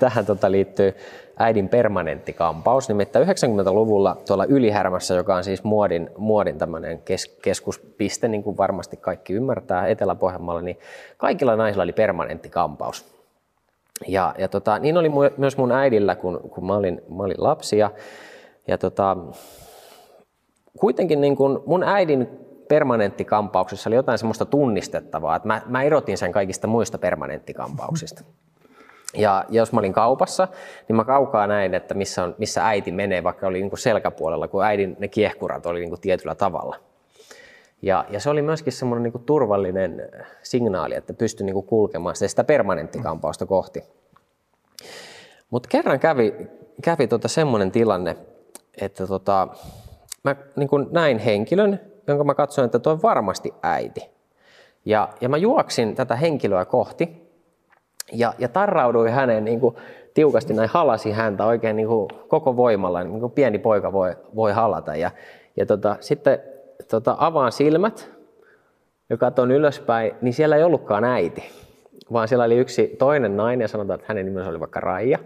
Tähän 0.00 0.26
tota 0.26 0.50
liittyy 0.50 0.94
äidin 1.38 1.68
permanentti 1.68 2.32
kampaus. 2.32 2.88
Nimittäin 2.88 3.28
90-luvulla 3.28 4.16
tuolla 4.26 4.44
Ylihärmässä, 4.44 5.14
joka 5.14 5.36
on 5.36 5.44
siis 5.44 5.64
muodin, 5.64 6.10
muodin 6.18 6.58
tämmöinen 6.58 6.98
kes, 6.98 7.36
keskuspiste, 7.42 8.28
niin 8.28 8.42
kuin 8.42 8.56
varmasti 8.56 8.96
kaikki 8.96 9.32
ymmärtää 9.32 9.86
Etelä-Pohjanmaalla, 9.86 10.62
niin 10.62 10.78
kaikilla 11.16 11.56
naisilla 11.56 11.82
oli 11.82 11.92
permanentti 11.92 12.48
kampaus. 12.48 13.16
Ja, 14.08 14.34
ja 14.38 14.48
tota, 14.48 14.78
niin 14.78 14.96
oli 14.96 15.10
myös 15.36 15.56
mun 15.56 15.72
äidillä, 15.72 16.14
kun, 16.14 16.40
kun 16.50 16.66
mä, 16.66 16.76
olin, 16.76 17.02
mä 17.08 17.22
olin 17.22 17.36
lapsi. 17.38 17.78
Ja, 17.78 17.90
ja 18.66 18.78
tota, 18.78 19.16
kuitenkin 20.80 21.20
niin 21.20 21.36
kun 21.36 21.62
mun 21.66 21.82
äidin 21.82 22.28
permanenttikampauksessa 22.68 23.90
oli 23.90 23.96
jotain 23.96 24.18
semmoista 24.18 24.44
tunnistettavaa, 24.44 25.36
että 25.36 25.46
mä, 25.46 25.62
mä 25.66 25.82
erotin 25.82 26.18
sen 26.18 26.32
kaikista 26.32 26.66
muista 26.66 26.98
permanenttikampauksista. 26.98 28.24
Ja 29.14 29.44
jos 29.48 29.72
mä 29.72 29.78
olin 29.80 29.92
kaupassa, 29.92 30.48
niin 30.88 30.96
mä 30.96 31.04
kaukaa 31.04 31.46
näin, 31.46 31.74
että 31.74 31.94
missä, 31.94 32.24
on, 32.24 32.34
missä 32.38 32.66
äiti 32.66 32.92
menee, 32.92 33.24
vaikka 33.24 33.46
oli 33.46 33.60
niin 33.60 33.70
kuin 33.70 33.78
selkäpuolella, 33.78 34.48
kun 34.48 34.64
äidin 34.64 34.96
ne 34.98 35.08
kiehkurat 35.08 35.66
oli 35.66 35.80
niin 35.80 35.88
kuin 35.88 36.00
tietyllä 36.00 36.34
tavalla. 36.34 36.76
Ja, 37.82 38.04
ja 38.10 38.20
se 38.20 38.30
oli 38.30 38.42
myöskin 38.42 38.72
semmoinen 38.72 39.02
niin 39.02 39.12
kuin 39.12 39.24
turvallinen 39.24 40.10
signaali, 40.42 40.94
että 40.94 41.14
pystyi 41.14 41.46
niin 41.46 41.54
kuin 41.54 41.66
kulkemaan 41.66 42.16
sitä, 42.16 42.28
sitä 42.28 42.44
permanenttikampausta 42.44 43.46
kohti. 43.46 43.82
Mutta 45.50 45.68
kerran 45.68 46.00
kävi, 46.00 46.34
kävi 46.82 47.06
tota 47.06 47.28
semmoinen 47.28 47.70
tilanne, 47.70 48.16
että 48.80 49.06
tota, 49.06 49.48
mä 50.22 50.36
niin 50.56 50.68
näin 50.90 51.18
henkilön, 51.18 51.80
jonka 52.06 52.24
mä 52.24 52.34
katsoin, 52.34 52.66
että 52.66 52.78
toi 52.78 52.92
on 52.92 53.02
varmasti 53.02 53.54
äiti. 53.62 54.00
Ja, 54.84 55.08
ja 55.20 55.28
mä 55.28 55.36
juoksin 55.36 55.94
tätä 55.94 56.16
henkilöä 56.16 56.64
kohti 56.64 57.25
ja, 58.12 58.34
ja 58.38 58.48
tarrauduin 58.48 59.12
hänen 59.12 59.44
niin 59.44 59.60
kuin, 59.60 59.76
tiukasti 60.14 60.54
näin 60.54 60.70
halasi 60.72 61.10
häntä 61.10 61.44
oikein 61.44 61.76
niin 61.76 61.88
kuin, 61.88 62.08
koko 62.28 62.56
voimalla, 62.56 63.04
niin 63.04 63.20
kuin 63.20 63.32
pieni 63.32 63.58
poika 63.58 63.92
voi, 63.92 64.16
voi 64.34 64.52
halata. 64.52 64.96
Ja, 64.96 65.10
ja 65.56 65.66
tota, 65.66 65.96
sitten 66.00 66.38
tota, 66.90 67.16
avaan 67.18 67.52
silmät 67.52 68.10
ja 69.10 69.16
katson 69.16 69.50
ylöspäin, 69.50 70.12
niin 70.20 70.34
siellä 70.34 70.56
ei 70.56 70.62
ollutkaan 70.62 71.04
äiti, 71.04 71.44
vaan 72.12 72.28
siellä 72.28 72.44
oli 72.44 72.56
yksi 72.56 72.96
toinen 72.98 73.36
nainen 73.36 73.64
ja 73.64 73.68
sanotaan, 73.68 73.98
että 74.00 74.06
hänen 74.08 74.24
nimensä 74.24 74.50
oli 74.50 74.60
vaikka 74.60 74.80
Raija. 74.80 75.18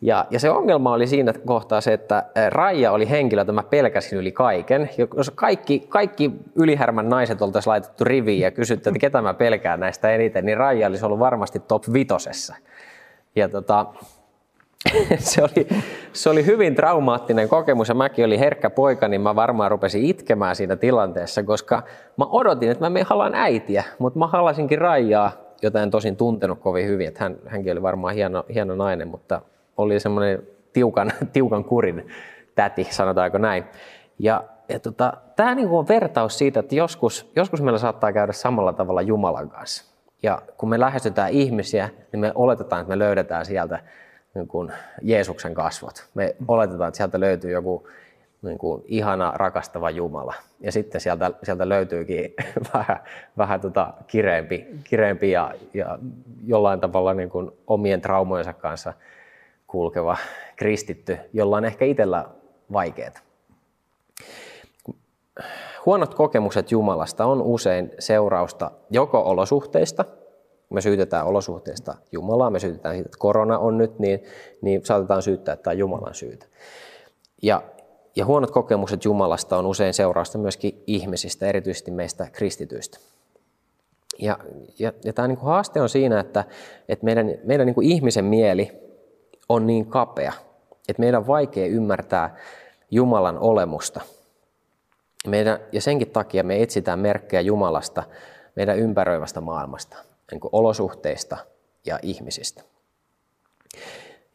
Ja, 0.00 0.26
ja 0.30 0.40
se 0.40 0.50
ongelma 0.50 0.92
oli 0.92 1.06
siinä 1.06 1.32
kohtaa 1.46 1.80
se, 1.80 1.92
että 1.92 2.24
Raija 2.48 2.92
oli 2.92 3.10
henkilö, 3.10 3.40
jota 3.40 3.52
mä 3.52 3.62
pelkäsin 3.62 4.18
yli 4.18 4.32
kaiken. 4.32 4.90
Jos 5.16 5.30
kaikki, 5.30 5.86
kaikki 5.88 6.30
ylihärmän 6.54 7.08
naiset 7.08 7.42
oltaisiin 7.42 7.70
laitettu 7.70 8.04
riviin 8.04 8.40
ja 8.40 8.50
kysytty, 8.50 8.90
että 8.90 8.98
ketä 8.98 9.22
mä 9.22 9.34
pelkään 9.34 9.80
näistä 9.80 10.10
eniten, 10.10 10.46
niin 10.46 10.56
Raija 10.56 10.86
olisi 10.86 11.04
ollut 11.04 11.18
varmasti 11.18 11.58
top 11.58 11.82
vitosessa. 11.92 12.56
Ja 13.36 13.48
tota, 13.48 13.86
se, 15.18 15.42
oli, 15.42 15.68
se 16.12 16.30
oli 16.30 16.46
hyvin 16.46 16.74
traumaattinen 16.74 17.48
kokemus 17.48 17.88
ja 17.88 17.94
mäkin 17.94 18.24
oli 18.24 18.38
herkkä 18.38 18.70
poika, 18.70 19.08
niin 19.08 19.20
mä 19.20 19.36
varmaan 19.36 19.70
rupesin 19.70 20.04
itkemään 20.04 20.56
siinä 20.56 20.76
tilanteessa, 20.76 21.42
koska 21.42 21.82
mä 22.16 22.24
odotin, 22.24 22.70
että 22.70 22.90
mä 22.90 22.98
halaan 23.04 23.34
äitiä, 23.34 23.84
mutta 23.98 24.18
mä 24.18 24.26
halasinkin 24.26 24.78
Raijaa, 24.78 25.32
jota 25.62 25.82
en 25.82 25.90
tosin 25.90 26.16
tuntenut 26.16 26.58
kovin 26.58 26.86
hyvin, 26.86 27.08
että 27.08 27.24
hän, 27.24 27.36
hänkin 27.46 27.72
oli 27.72 27.82
varmaan 27.82 28.14
hieno, 28.14 28.44
hieno 28.54 28.74
nainen, 28.74 29.08
mutta 29.08 29.42
oli 29.78 30.00
semmoinen 30.00 30.42
tiukan, 30.72 31.12
tiukan 31.32 31.64
kurin 31.64 32.08
täti, 32.54 32.84
sanotaanko 32.90 33.38
näin. 33.38 33.64
Ja, 34.18 34.44
ja 34.68 34.80
tota, 34.80 35.12
tämä 35.36 35.54
niinku 35.54 35.78
on 35.78 35.88
vertaus 35.88 36.38
siitä, 36.38 36.60
että 36.60 36.74
joskus, 36.74 37.30
joskus 37.36 37.62
meillä 37.62 37.78
saattaa 37.78 38.12
käydä 38.12 38.32
samalla 38.32 38.72
tavalla 38.72 39.02
Jumalan 39.02 39.50
kanssa. 39.50 39.84
Ja 40.22 40.42
kun 40.56 40.68
me 40.68 40.80
lähestytään 40.80 41.30
ihmisiä, 41.30 41.88
niin 42.12 42.20
me 42.20 42.32
oletetaan, 42.34 42.80
että 42.80 42.90
me 42.90 42.98
löydetään 42.98 43.46
sieltä 43.46 43.80
niin 44.34 44.48
kuin 44.48 44.72
Jeesuksen 45.02 45.54
kasvot. 45.54 46.06
Me 46.14 46.36
oletetaan, 46.48 46.88
että 46.88 46.96
sieltä 46.96 47.20
löytyy 47.20 47.50
joku 47.50 47.88
niin 48.42 48.58
kuin 48.58 48.82
ihana, 48.86 49.32
rakastava 49.36 49.90
Jumala. 49.90 50.34
Ja 50.60 50.72
sitten 50.72 51.00
sieltä, 51.00 51.30
sieltä 51.42 51.68
löytyykin 51.68 52.34
vähän, 52.74 53.00
vähän 53.38 53.60
tota 53.60 53.94
kireempi, 54.06 54.66
kireempi 54.84 55.30
ja, 55.30 55.54
ja 55.74 55.98
jollain 56.46 56.80
tavalla 56.80 57.14
niin 57.14 57.30
kuin 57.30 57.50
omien 57.66 58.00
traumojensa 58.00 58.52
kanssa 58.52 58.92
kulkeva 59.68 60.16
kristitty, 60.56 61.18
jolla 61.32 61.56
on 61.56 61.64
ehkä 61.64 61.84
itsellä 61.84 62.24
vaikeaa. 62.72 63.12
Huonot 65.86 66.14
kokemukset 66.14 66.70
Jumalasta 66.70 67.24
on 67.24 67.42
usein 67.42 67.90
seurausta 67.98 68.70
joko 68.90 69.20
olosuhteista, 69.20 70.04
me 70.70 70.80
syytetään 70.80 71.26
olosuhteista 71.26 71.94
Jumalaa, 72.12 72.50
me 72.50 72.58
syytetään 72.58 72.94
siitä, 72.94 73.08
että 73.08 73.18
korona 73.18 73.58
on 73.58 73.78
nyt, 73.78 73.98
niin, 73.98 74.22
niin 74.60 74.84
saatetaan 74.84 75.22
syyttää, 75.22 75.52
että 75.52 75.62
tämä 75.62 75.72
on 75.72 75.78
Jumalan 75.78 76.14
syytä. 76.14 76.46
Ja, 77.42 77.62
ja 78.16 78.26
huonot 78.26 78.50
kokemukset 78.50 79.04
Jumalasta 79.04 79.56
on 79.56 79.66
usein 79.66 79.94
seurausta 79.94 80.38
myöskin 80.38 80.82
ihmisistä, 80.86 81.46
erityisesti 81.46 81.90
meistä 81.90 82.26
kristityistä. 82.32 82.98
Ja, 84.18 84.38
ja, 84.78 84.92
ja 85.04 85.12
tämä 85.12 85.28
niin 85.28 85.38
kuin 85.38 85.48
haaste 85.48 85.80
on 85.80 85.88
siinä, 85.88 86.20
että, 86.20 86.44
että 86.88 87.04
meidän, 87.04 87.34
meidän 87.44 87.66
niin 87.66 87.74
kuin 87.74 87.86
ihmisen 87.86 88.24
mieli 88.24 88.87
on 89.48 89.66
niin 89.66 89.86
kapea, 89.86 90.32
että 90.88 91.00
meidän 91.00 91.20
on 91.20 91.26
vaikea 91.26 91.66
ymmärtää 91.66 92.36
Jumalan 92.90 93.38
olemusta– 93.38 94.00
meidän, 95.26 95.58
ja 95.72 95.80
senkin 95.80 96.10
takia 96.10 96.44
me 96.44 96.62
etsitään 96.62 96.98
merkkejä 96.98 97.40
Jumalasta 97.40 98.02
meidän 98.56 98.78
ympäröivästä 98.78 99.40
maailmasta, 99.40 99.96
niin 100.30 100.40
kuin 100.40 100.50
olosuhteista 100.52 101.36
ja 101.86 101.98
ihmisistä. 102.02 102.62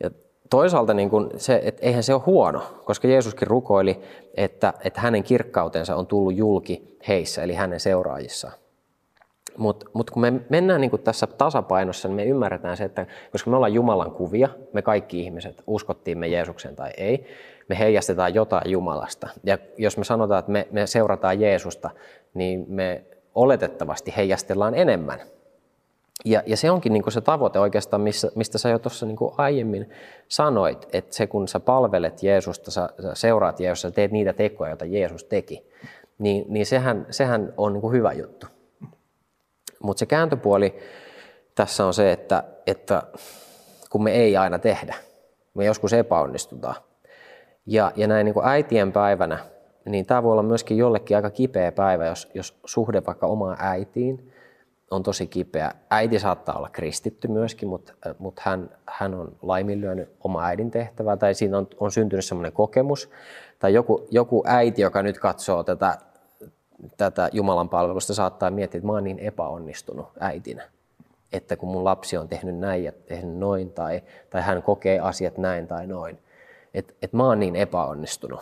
Ja 0.04 0.12
toisaalta 0.49 0.93
niin 0.93 1.10
kuin 1.10 1.30
se, 1.38 1.62
että 1.63 1.86
eihän 1.86 2.04
se 2.04 2.13
ole 2.13 2.21
huono, 2.26 2.62
koska 2.86 3.08
Jeesuskin 3.08 3.47
rukoili, 3.47 4.02
että, 4.38 4.73
että 4.84 5.02
hänen 5.02 5.23
kirkkautensa 5.23 5.95
on 5.95 6.08
tullut 6.08 6.36
julki 6.36 6.97
heissä, 7.08 7.43
eli 7.43 7.54
hänen 7.54 7.80
seuraajissaan. 7.80 8.54
Mutta 9.57 9.85
mut 9.93 10.11
kun 10.11 10.21
me 10.21 10.33
mennään 10.49 10.81
niin 10.81 10.91
tässä 11.03 11.27
tasapainossa, 11.27 12.07
niin 12.07 12.15
me 12.15 12.25
ymmärretään 12.25 12.77
se, 12.77 12.83
että 12.83 13.05
koska 13.31 13.49
me 13.49 13.55
ollaan 13.55 13.73
Jumalan 13.73 14.11
kuvia, 14.11 14.49
me 14.73 14.81
kaikki 14.81 15.19
ihmiset, 15.19 15.63
uskottiin 15.67 16.17
me 16.17 16.27
Jeesuksen 16.27 16.75
tai 16.75 16.91
ei, 16.97 17.25
me 17.69 17.79
heijastetaan 17.79 18.33
jotain 18.33 18.71
Jumalasta. 18.71 19.29
Ja 19.43 19.57
jos 19.77 19.97
me 19.97 20.03
sanotaan, 20.03 20.39
että 20.39 20.51
me, 20.51 20.67
me 20.71 20.87
seurataan 20.87 21.39
Jeesusta, 21.39 21.89
niin 22.33 22.65
me 22.67 23.03
oletettavasti 23.35 24.13
heijastellaan 24.17 24.75
enemmän. 24.75 25.19
Ja, 26.25 26.43
ja 26.45 26.57
se 26.57 26.71
onkin 26.71 26.93
niin 26.93 27.11
se 27.11 27.21
tavoite 27.21 27.59
oikeastaan, 27.59 28.01
missä, 28.01 28.31
mistä 28.35 28.57
sä 28.57 28.69
jo 28.69 28.79
tuossa 28.79 29.05
niin 29.05 29.17
aiemmin 29.37 29.89
sanoit, 30.27 30.87
että 30.93 31.15
se 31.15 31.27
kun 31.27 31.47
sä 31.47 31.59
palvelet 31.59 32.23
Jeesusta, 32.23 32.71
sä, 32.71 32.89
sä 33.01 33.15
seuraat 33.15 33.59
Jeesusta, 33.59 33.89
sä 33.89 33.95
teet 33.95 34.11
niitä 34.11 34.33
tekoja, 34.33 34.69
joita 34.69 34.85
Jeesus 34.85 35.23
teki, 35.23 35.63
niin, 36.19 36.45
niin 36.47 36.65
sehän, 36.65 37.05
sehän 37.09 37.53
on 37.57 37.73
niin 37.73 37.91
hyvä 37.91 38.13
juttu. 38.13 38.47
Mutta 39.84 40.00
se 40.00 40.06
kääntöpuoli 40.06 40.76
tässä 41.56 41.86
on 41.86 41.93
se, 41.93 42.12
että, 42.12 42.43
että 42.67 43.04
kun 43.89 44.04
me 44.04 44.12
ei 44.12 44.38
aina 44.38 44.60
tehdä, 44.60 44.96
me 45.54 45.65
joskus 45.65 45.93
epäonnistutaan. 45.93 46.76
Ja, 47.65 47.91
ja 47.96 48.08
näin 48.08 48.26
niin 48.26 48.34
kuin 48.34 48.48
äitien 48.48 48.91
päivänä, 48.91 49.39
niin 49.86 50.06
tämä 50.06 50.24
voi 50.24 50.32
olla 50.32 50.43
myöskin 50.43 50.78
jollekin 50.78 51.17
aika 51.17 51.30
kipeä 51.30 51.72
päivä, 51.72 52.06
jos, 52.06 52.32
jos 52.34 52.60
suhde 52.65 53.02
vaikka 53.06 53.28
omaan 53.28 53.58
äitiin 53.60 54.34
on 54.91 55.04
tosi 55.04 55.28
kipeä. 55.28 55.72
Äiti 55.89 56.19
saattaa 56.19 56.56
olla 56.56 56.69
kristitty 56.69 57.28
myöskin, 57.28 57.69
mutta, 57.69 57.93
mutta 58.19 58.41
hän, 58.46 58.69
hän 58.88 59.13
on 59.13 59.36
laiminlyönyt 59.41 60.10
oma 60.24 60.46
äidin 60.46 60.72
tehtävää 60.72 61.17
tai 61.17 61.34
siinä 61.34 61.58
on, 61.58 61.67
on 61.80 61.91
syntynyt 61.91 62.26
sellainen 62.26 62.52
kokemus. 62.52 63.10
Tai 63.60 63.74
joku, 63.74 64.08
joku 64.12 64.43
äiti, 64.46 64.82
joka 64.82 65.04
nyt 65.04 65.19
katsoo 65.19 65.63
tätä 65.63 65.98
tätä 66.98 67.30
Jumalan 67.32 67.69
palvelusta 67.69 68.13
saattaa 68.13 68.52
miettiä, 68.52 68.78
että 68.78 68.88
mä 68.88 68.93
oon 68.93 69.04
niin 69.04 69.19
epäonnistunut 69.19 70.08
äitinä, 70.19 70.63
että 71.34 71.56
kun 71.56 71.69
mun 71.69 71.84
lapsi 71.84 72.17
on 72.17 72.28
tehnyt 72.28 72.58
näin 72.58 72.84
ja 72.84 72.91
tehnyt 72.91 73.38
noin, 73.38 73.72
tai, 73.72 74.02
tai 74.30 74.41
hän 74.41 74.63
kokee 74.63 75.00
asiat 75.00 75.38
näin 75.38 75.67
tai 75.67 75.88
noin, 75.88 76.19
että, 76.74 76.93
että 77.02 77.17
mä 77.17 77.26
oon 77.26 77.39
niin 77.39 77.56
epäonnistunut. 77.56 78.41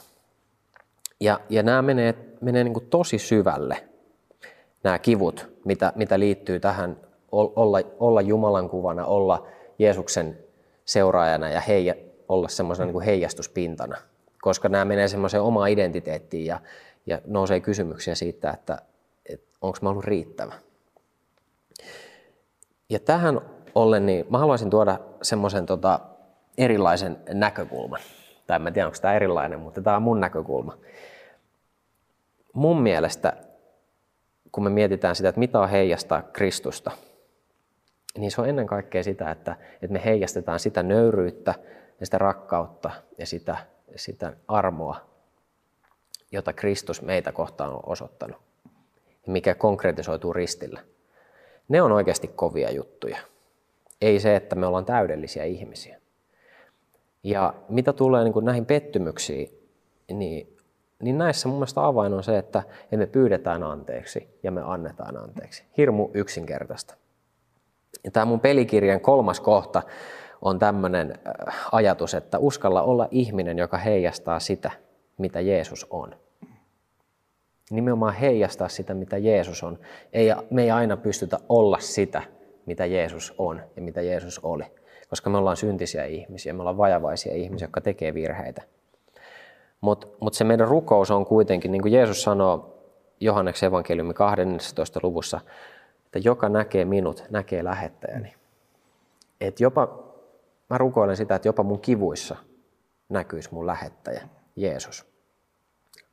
Ja, 1.19 1.39
ja 1.49 1.63
nämä 1.63 1.81
menee, 1.81 2.15
menee 2.41 2.63
niin 2.63 2.87
tosi 2.89 3.17
syvälle, 3.17 3.77
nämä 4.83 4.99
kivut, 4.99 5.49
mitä, 5.65 5.93
mitä 5.95 6.19
liittyy 6.19 6.59
tähän 6.59 6.97
olla, 7.31 7.79
olla 7.99 8.21
Jumalan 8.21 8.69
kuvana, 8.69 9.05
olla 9.05 9.47
Jeesuksen 9.79 10.37
seuraajana 10.85 11.49
ja 11.49 11.59
heija, 11.59 11.95
olla 12.29 12.47
semmoisena 12.47 12.91
niin 12.91 13.01
heijastuspintana, 13.01 13.97
koska 14.41 14.69
nämä 14.69 14.85
menee 14.85 15.07
semmoiseen 15.07 15.43
omaan 15.43 15.69
identiteettiin 15.69 16.45
ja, 16.45 16.59
ja 17.05 17.21
nousee 17.25 17.59
kysymyksiä 17.59 18.15
siitä, 18.15 18.51
että, 18.51 18.77
että 19.29 19.57
onko 19.61 19.77
mä 19.81 19.89
ollut 19.89 20.03
riittävä. 20.03 20.53
Ja 22.89 22.99
tähän 22.99 23.41
ollen, 23.75 24.05
niin 24.05 24.25
mä 24.29 24.37
haluaisin 24.37 24.69
tuoda 24.69 24.99
semmoisen 25.21 25.65
tota, 25.65 25.99
erilaisen 26.57 27.17
näkökulman. 27.33 27.99
Tai 28.47 28.59
en 28.67 28.73
tiedä, 28.73 28.87
onko 28.87 28.97
tämä 29.01 29.13
erilainen, 29.13 29.59
mutta 29.59 29.81
tämä 29.81 29.95
on 29.95 30.01
mun 30.01 30.19
näkökulma. 30.19 30.77
Mun 32.53 32.81
mielestä, 32.81 33.33
kun 34.51 34.63
me 34.63 34.69
mietitään 34.69 35.15
sitä, 35.15 35.29
että 35.29 35.39
mitä 35.39 35.59
on 35.59 35.69
heijastaa 35.69 36.21
Kristusta, 36.21 36.91
niin 38.17 38.31
se 38.31 38.41
on 38.41 38.49
ennen 38.49 38.67
kaikkea 38.67 39.03
sitä, 39.03 39.31
että, 39.31 39.55
että 39.73 39.93
me 39.93 40.01
heijastetaan 40.05 40.59
sitä 40.59 40.83
nöyryyttä 40.83 41.55
ja 41.99 42.05
sitä 42.05 42.17
rakkautta 42.17 42.91
ja 43.17 43.25
sitä, 43.25 43.57
sitä 43.95 44.33
armoa, 44.47 45.10
jota 46.31 46.53
Kristus 46.53 47.01
meitä 47.01 47.31
kohtaan 47.31 47.73
on 47.73 47.83
osoittanut 47.85 48.51
mikä 49.27 49.55
konkretisoituu 49.55 50.33
ristillä. 50.33 50.81
Ne 51.67 51.81
on 51.81 51.91
oikeasti 51.91 52.27
kovia 52.27 52.71
juttuja. 52.71 53.17
Ei 54.01 54.19
se, 54.19 54.35
että 54.35 54.55
me 54.55 54.65
ollaan 54.65 54.85
täydellisiä 54.85 55.43
ihmisiä. 55.43 55.97
Ja 57.23 57.53
mitä 57.69 57.93
tulee 57.93 58.23
niin 58.23 58.33
kuin 58.33 58.45
näihin 58.45 58.65
pettymyksiin, 58.65 59.49
niin, 60.13 60.57
niin 61.01 61.17
näissä 61.17 61.47
mun 61.47 61.57
mielestä 61.57 61.85
avain 61.85 62.13
on 62.13 62.23
se, 62.23 62.37
että 62.37 62.63
me 62.91 63.05
pyydetään 63.05 63.63
anteeksi 63.63 64.39
ja 64.43 64.51
me 64.51 64.61
annetaan 64.65 65.17
anteeksi. 65.17 65.63
Hirmu 65.77 66.09
yksinkertaista. 66.13 66.95
Ja 68.03 68.11
tämä 68.11 68.25
mun 68.25 68.39
pelikirjan 68.39 69.01
kolmas 69.01 69.39
kohta 69.39 69.81
on 70.41 70.59
tämmöinen 70.59 71.11
äh, 71.11 71.67
ajatus, 71.71 72.13
että 72.13 72.39
uskalla 72.39 72.81
olla 72.81 73.07
ihminen, 73.11 73.57
joka 73.57 73.77
heijastaa 73.77 74.39
sitä, 74.39 74.71
mitä 75.21 75.39
Jeesus 75.39 75.87
on. 75.89 76.15
Nimenomaan 77.71 78.13
heijastaa 78.13 78.69
sitä, 78.69 78.93
mitä 78.93 79.17
Jeesus 79.17 79.63
on. 79.63 79.79
Ei, 80.13 80.27
me 80.49 80.63
ei 80.63 80.71
aina 80.71 80.97
pystytä 80.97 81.37
olla 81.49 81.79
sitä, 81.79 82.21
mitä 82.65 82.85
Jeesus 82.85 83.33
on 83.37 83.61
ja 83.75 83.81
mitä 83.81 84.01
Jeesus 84.01 84.39
oli. 84.39 84.63
koska 85.09 85.29
me 85.29 85.37
ollaan 85.37 85.57
syntisiä 85.57 86.05
ihmisiä, 86.05 86.53
me 86.53 86.61
ollaan 86.61 86.77
vajavaisia 86.77 87.33
ihmisiä, 87.33 87.65
jotka 87.65 87.81
tekee 87.81 88.13
virheitä. 88.13 88.61
Mutta 89.81 90.07
mut 90.19 90.33
se 90.33 90.43
meidän 90.43 90.67
rukous 90.67 91.11
on 91.11 91.25
kuitenkin, 91.25 91.71
niin 91.71 91.81
kuin 91.81 91.93
Jeesus 91.93 92.23
sanoo 92.23 92.77
Johanneksen 93.19 93.67
evankeliumi 93.67 94.13
12. 94.13 94.99
luvussa, 95.03 95.39
että 96.05 96.19
joka 96.19 96.49
näkee 96.49 96.85
minut, 96.85 97.23
näkee 97.29 97.63
lähettäjäni. 97.63 98.33
Et 99.41 99.59
jopa, 99.59 100.03
mä 100.69 100.77
rukoilen 100.77 101.17
sitä, 101.17 101.35
että 101.35 101.47
jopa 101.47 101.63
mun 101.63 101.79
kivuissa 101.79 102.35
näkyisi 103.09 103.49
mun 103.51 103.67
lähettäjä, 103.67 104.27
Jeesus. 104.55 105.10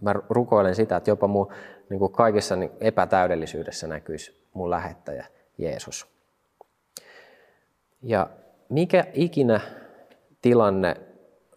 Mä 0.02 0.14
rukoilen 0.28 0.74
sitä, 0.74 0.96
että 0.96 1.10
jopa 1.10 1.26
mun 1.26 1.52
niin 1.90 1.98
kuin 1.98 2.12
kaikissa 2.12 2.56
niin 2.56 2.70
epätäydellisyydessä 2.80 3.86
näkyisi 3.86 4.48
mun 4.52 4.70
lähettäjä, 4.70 5.26
Jeesus. 5.58 6.06
Ja 8.02 8.30
mikä 8.68 9.04
ikinä 9.12 9.60
tilanne 10.42 10.96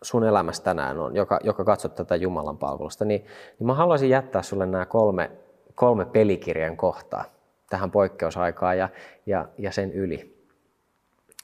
sun 0.02 0.24
elämässä 0.24 0.64
tänään 0.64 1.00
on, 1.00 1.16
joka, 1.16 1.40
joka 1.44 1.64
katsot 1.64 1.96
tätä 1.96 2.16
Jumalan 2.16 2.58
palvelusta, 2.58 3.06
niin, 3.06 3.26
niin 3.60 3.68
mä 3.68 3.74
haluaisin 3.74 4.10
jättää 4.10 4.42
sulle 4.42 4.66
nämä 4.66 4.86
kolme, 4.86 5.32
kolme 5.76 6.06
pelikirjan 6.06 6.78
kohtaa 6.78 7.26
tähän 7.70 7.92
poikkeusaikaan 7.92 8.78
ja, 8.78 8.90
ja, 9.26 9.46
ja 9.58 9.72
sen 9.72 9.92
yli. 9.92 10.42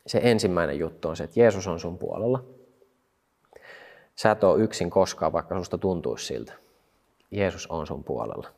Se 0.08 0.20
ensimmäinen 0.24 0.80
juttu 0.80 1.10
on 1.10 1.16
se, 1.16 1.24
että 1.24 1.40
Jeesus 1.40 1.68
on 1.68 1.80
sun 1.80 1.98
puolella. 1.98 2.44
Sä 4.16 4.32
et 4.32 4.44
ole 4.44 4.64
yksin 4.64 4.90
koskaan, 4.90 5.34
vaikka 5.34 5.58
susta 5.58 5.78
tuntuisi 5.78 6.26
siltä. 6.26 6.54
Jeesus 7.32 7.68
on 7.68 7.88
sun 7.88 8.04
puolella. 8.04 8.50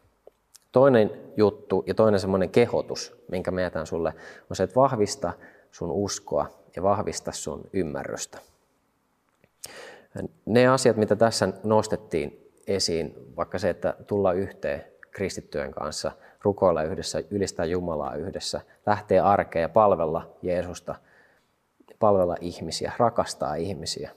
Toinen 0.72 1.12
juttu 1.38 1.84
ja 1.88 1.94
toinen 1.94 2.20
semmoinen 2.20 2.50
kehotus, 2.50 3.24
minkä 3.32 3.52
mä 3.52 3.62
jätän 3.62 3.88
sulle, 3.88 4.14
on 4.50 4.56
se, 4.56 4.64
että 4.64 4.76
vahvista 4.76 5.34
sun 5.72 5.92
uskoa 5.92 6.50
ja 6.76 6.84
vahvista 6.84 7.32
sun 7.32 7.62
ymmärrystä. 7.74 8.38
Ne 10.46 10.68
asiat, 10.68 10.98
mitä 10.98 11.16
tässä 11.16 11.50
nostettiin 11.64 12.52
esiin, 12.68 13.16
vaikka 13.38 13.60
se, 13.60 13.70
että 13.70 13.94
tulla 14.08 14.34
yhteen 14.34 14.86
kristittyjen 15.12 15.72
kanssa, 15.72 16.12
rukoilla 16.42 16.84
yhdessä, 16.84 17.24
ylistää 17.32 17.66
Jumalaa 17.66 18.16
yhdessä, 18.16 18.62
lähteä 18.86 19.26
arkeen 19.26 19.62
ja 19.62 19.70
palvella 19.70 20.30
Jeesusta, 20.42 20.96
palvella 22.00 22.36
ihmisiä, 22.42 22.92
rakastaa 22.98 23.56
ihmisiä. 23.56 24.12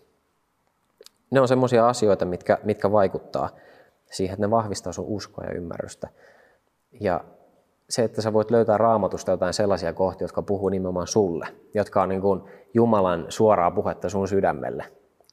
Ne 1.31 1.41
on 1.41 1.49
semmoisia 1.49 1.89
asioita, 1.89 2.25
mitkä, 2.25 2.59
mitkä 2.63 2.93
vaikuttaa 2.93 3.49
siihen, 4.13 4.35
että 4.35 4.47
ne 4.47 4.51
vahvistaa 4.51 4.93
sun 4.93 5.05
uskoa 5.09 5.45
ja 5.45 5.53
ymmärrystä. 5.53 6.09
Ja 7.01 7.25
se, 7.91 8.05
että 8.05 8.23
sä 8.23 8.33
voit 8.33 8.51
löytää 8.51 8.79
raamatusta 8.79 9.31
jotain 9.31 9.55
sellaisia 9.55 9.93
kohtia, 9.93 10.25
jotka 10.25 10.43
puhuu 10.43 10.69
nimenomaan 10.69 11.07
sulle, 11.07 11.49
jotka 11.75 12.03
on 12.03 12.09
niin 12.09 12.21
kuin 12.21 12.43
Jumalan 12.75 13.27
suoraa 13.29 13.71
puhetta 13.71 14.09
sun 14.09 14.29
sydämelle. 14.29 14.85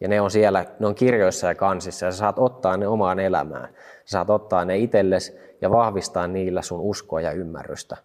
Ja 0.02 0.08
ne 0.08 0.22
on 0.22 0.32
siellä, 0.32 0.66
ne 0.80 0.88
on 0.88 0.96
kirjoissa 0.96 1.48
ja 1.48 1.56
kansissa 1.56 2.06
ja 2.06 2.12
sä 2.12 2.18
saat 2.18 2.40
ottaa 2.40 2.78
ne 2.78 2.88
omaan 2.88 3.20
elämään. 3.20 3.70
Sä 4.06 4.12
saat 4.12 4.30
ottaa 4.30 4.66
ne 4.66 4.78
itsellesi 4.78 5.34
ja 5.62 5.72
vahvistaa 5.72 6.28
niillä 6.28 6.62
sun 6.62 6.80
uskoa 6.80 7.22
ja 7.22 7.32
ymmärrystä. 7.32 7.98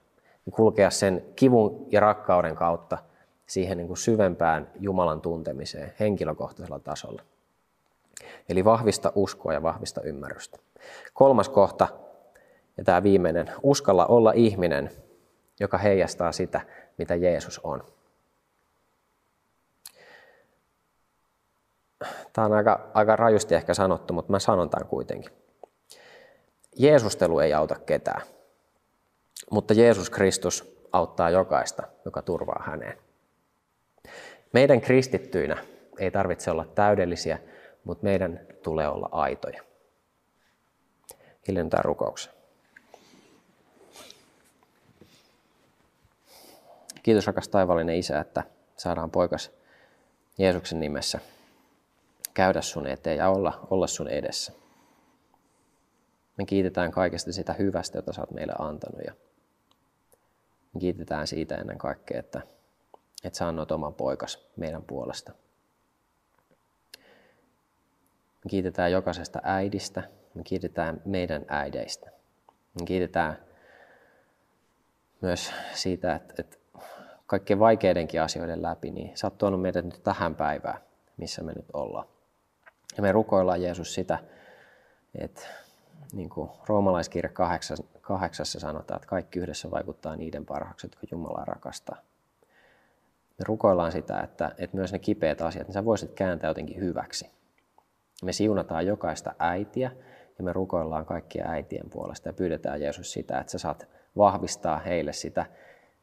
Ja 0.47 0.53
kulkea 0.53 0.91
sen 0.91 1.25
kivun 1.37 1.87
ja 1.91 2.01
rakkauden 2.01 2.55
kautta 2.55 2.99
siihen 3.47 3.79
niin 3.79 3.87
kuin 3.87 3.97
syvempään 3.97 4.71
Jumalan 4.81 5.21
tuntemiseen 5.21 5.93
henkilökohtaisella 6.01 6.79
tasolla. 6.79 7.23
Eli 8.49 8.65
vahvista 8.65 9.13
uskoa 9.15 9.53
ja 9.53 9.63
vahvista 9.63 10.01
ymmärrystä. 10.03 10.59
Kolmas 11.13 11.49
kohta 11.49 11.89
ja 12.77 12.85
tämä 12.85 13.03
viimeinen, 13.03 13.51
uskalla 13.63 14.07
olla 14.07 14.33
ihminen, 14.33 14.91
joka 15.61 15.79
heijastaa 15.79 16.33
sitä, 16.33 16.61
mitä 16.99 17.15
Jeesus 17.15 17.61
on. 17.63 17.85
Tämä 22.33 22.47
on 22.47 22.53
aika, 22.53 22.91
aika 22.95 23.17
rajusti 23.17 23.55
ehkä 23.55 23.75
sanottu, 23.75 24.15
mutta 24.15 24.33
mä 24.33 24.39
sanon 24.39 24.71
tämän 24.71 24.89
kuitenkin. 24.89 25.33
Jeesustelu 26.77 27.39
ei 27.39 27.55
auta 27.55 27.75
ketään, 27.75 28.23
mutta 29.51 29.75
Jeesus 29.75 30.11
Kristus 30.11 30.87
auttaa 30.93 31.31
jokaista, 31.31 31.83
joka 32.05 32.23
turvaa 32.23 32.63
häneen. 32.67 32.99
Meidän 34.53 34.81
kristittyinä 34.81 35.57
ei 35.99 36.11
tarvitse 36.11 36.51
olla 36.51 36.65
täydellisiä, 36.65 37.39
mutta 37.85 38.05
meidän 38.05 38.41
tulee 38.63 38.89
olla 38.89 39.09
aitoja. 39.13 39.63
Hiljentää 41.49 41.83
rukouksen. 41.83 42.33
Kiitos 47.03 47.27
rakas 47.27 47.49
taivallinen 47.49 47.97
Isä, 47.97 48.21
että 48.21 48.45
saadaan 48.77 49.11
poikas 49.11 49.51
Jeesuksen 50.39 50.81
nimessä 50.81 51.21
käydä 52.35 52.63
sun 52.63 52.87
eteen 52.87 53.17
ja 53.17 53.29
olla, 53.29 53.67
olla 53.71 53.87
sun 53.87 54.09
edessä. 54.09 54.53
Me 56.39 56.45
kiitetään 56.45 56.91
kaikesta 56.91 57.33
sitä 57.33 57.53
hyvästä, 57.53 57.99
jota 57.99 58.13
sä 58.13 58.21
oot 58.21 58.31
meille 58.31 58.53
antanut 58.59 59.01
ja 59.07 59.15
me 60.75 60.81
kiitetään 60.81 61.27
siitä 61.27 61.55
ennen 61.55 61.79
kaikkea, 61.79 62.21
että, 62.21 62.43
että 63.25 63.39
sä 63.39 63.49
annoit 63.49 63.73
oman 63.73 63.95
poikas 63.95 64.47
meidän 64.57 64.83
puolesta. 64.83 65.33
Me 68.45 68.51
kiitetään 68.51 68.93
jokaisesta 68.93 69.41
äidistä, 69.43 70.03
me 70.35 70.43
kiitetään 70.45 71.03
meidän 71.05 71.45
äideistä. 71.49 72.11
Me 72.81 72.85
kiitetään 72.85 73.39
myös 75.21 75.53
siitä, 75.75 76.15
että, 76.15 76.35
että 76.39 76.57
kaikkein 77.27 77.59
vaikeidenkin 77.59 78.23
asioiden 78.23 78.63
läpi, 78.63 78.91
niin 78.91 79.17
sä 79.17 79.27
oot 79.27 79.39
tuonut 79.39 79.63
meidät 79.63 79.85
nyt 79.85 80.01
tähän 80.03 80.35
päivään, 80.35 80.81
missä 81.17 81.43
me 81.43 81.53
nyt 81.53 81.67
ollaan. 81.73 82.07
Ja 82.97 83.03
me 83.03 83.13
rukoillaan 83.13 83.63
Jeesus 83.63 83.95
sitä, 83.95 84.19
että 85.15 85.43
niin 86.13 86.31
kuin 86.31 86.51
roomalaiskirja 86.67 87.31
kahdeksassa 88.01 88.61
sanotaan, 88.61 88.99
että 88.99 89.09
kaikki 89.09 89.39
yhdessä 89.39 89.71
vaikuttaa 89.71 90.17
niiden 90.17 90.47
parhaaksi, 90.47 90.87
jotka 90.87 91.07
Jumalaa 91.11 91.45
rakastaa. 91.45 91.97
Me 93.39 93.45
rukoillaan 93.45 93.93
sitä, 93.93 94.21
että, 94.21 94.55
että 94.59 94.77
myös 94.77 94.93
ne 94.93 94.99
kipeät 94.99 95.43
asiat, 95.43 95.67
niin 95.67 95.75
sä 95.75 95.85
voisit 95.85 96.13
kääntää 96.13 96.51
jotenkin 96.51 96.81
hyväksi. 96.81 97.31
Me 98.25 98.33
siunataan 98.33 98.87
jokaista 98.87 99.35
äitiä 99.39 99.91
ja 100.39 100.45
me 100.45 100.53
rukoillaan 100.53 101.07
kaikkia 101.07 101.49
äitien 101.49 101.91
puolesta 101.91 102.29
ja 102.29 102.33
pyydetään 102.33 102.81
Jeesus 102.81 103.13
sitä, 103.13 103.39
että 103.39 103.51
sä 103.51 103.59
saat 103.59 103.89
vahvistaa 104.17 104.79
heille 104.79 105.13
sitä 105.13 105.47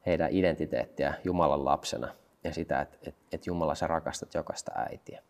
heidän 0.06 0.30
identiteettiä 0.32 1.14
Jumalan 1.24 1.66
lapsena 1.66 2.16
ja 2.44 2.54
sitä, 2.54 2.82
että, 2.82 2.98
että, 3.08 3.22
että 3.32 3.50
Jumala 3.50 3.76
sä 3.76 3.88
rakastat 3.88 4.34
jokaista 4.34 4.72
äitiä. 4.76 5.22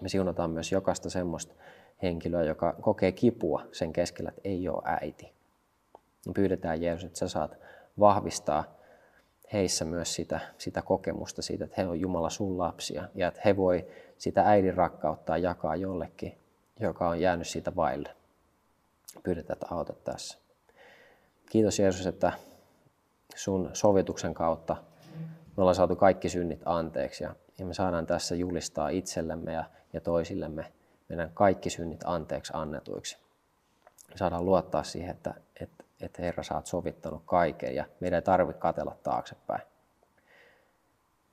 Me 0.00 0.08
siunataan 0.08 0.50
myös 0.50 0.72
jokaista 0.72 1.10
semmoista 1.10 1.54
henkilöä, 2.02 2.42
joka 2.42 2.72
kokee 2.80 3.12
kipua 3.12 3.62
sen 3.72 3.92
keskellä, 3.92 4.28
että 4.28 4.40
ei 4.44 4.68
ole 4.68 4.82
äiti. 4.84 5.32
Me 6.26 6.32
pyydetään 6.32 6.82
Jeesus, 6.82 7.04
että 7.04 7.18
sä 7.18 7.28
saat 7.28 7.58
vahvistaa 8.00 8.64
heissä 9.52 9.84
myös 9.84 10.14
sitä, 10.14 10.40
sitä 10.58 10.82
kokemusta 10.82 11.42
siitä, 11.42 11.64
että 11.64 11.82
he 11.82 11.88
on 11.88 12.00
Jumala 12.00 12.30
sun 12.30 12.58
lapsia 12.58 13.08
ja 13.14 13.28
että 13.28 13.40
he 13.44 13.56
voi 13.56 13.86
sitä 14.18 14.42
äidin 14.42 14.74
rakkautta 14.74 15.38
jakaa 15.38 15.76
jollekin, 15.76 16.38
joka 16.80 17.08
on 17.08 17.20
jäänyt 17.20 17.48
siitä 17.48 17.76
vaille. 17.76 18.16
Pyydetään, 19.22 19.54
että 19.54 19.74
auta 19.74 19.92
tässä. 19.92 20.38
Kiitos 21.50 21.78
Jeesus, 21.78 22.06
että 22.06 22.32
sun 23.34 23.70
sovituksen 23.72 24.34
kautta 24.34 24.76
me 25.56 25.62
ollaan 25.62 25.74
saatu 25.74 25.96
kaikki 25.96 26.28
synnit 26.28 26.62
anteeksi 26.64 27.24
ja, 27.24 27.34
me 27.64 27.74
saadaan 27.74 28.06
tässä 28.06 28.34
julistaa 28.34 28.88
itsellemme 28.88 29.52
ja, 29.52 29.64
ja 29.92 30.00
toisillemme 30.00 30.72
meidän 31.08 31.30
kaikki 31.34 31.70
synnit 31.70 32.00
anteeksi 32.04 32.52
annetuiksi. 32.56 33.18
Me 34.08 34.16
saadaan 34.16 34.44
luottaa 34.44 34.82
siihen, 34.82 35.10
että, 35.10 35.34
että, 35.60 35.84
että 36.00 36.22
Herra 36.22 36.42
sä 36.42 36.54
oot 36.54 36.66
sovittanut 36.66 37.22
kaiken 37.26 37.74
ja 37.74 37.84
meidän 38.00 38.16
ei 38.16 38.22
tarvitse 38.22 38.60
katella 38.60 38.96
taaksepäin. 39.02 39.62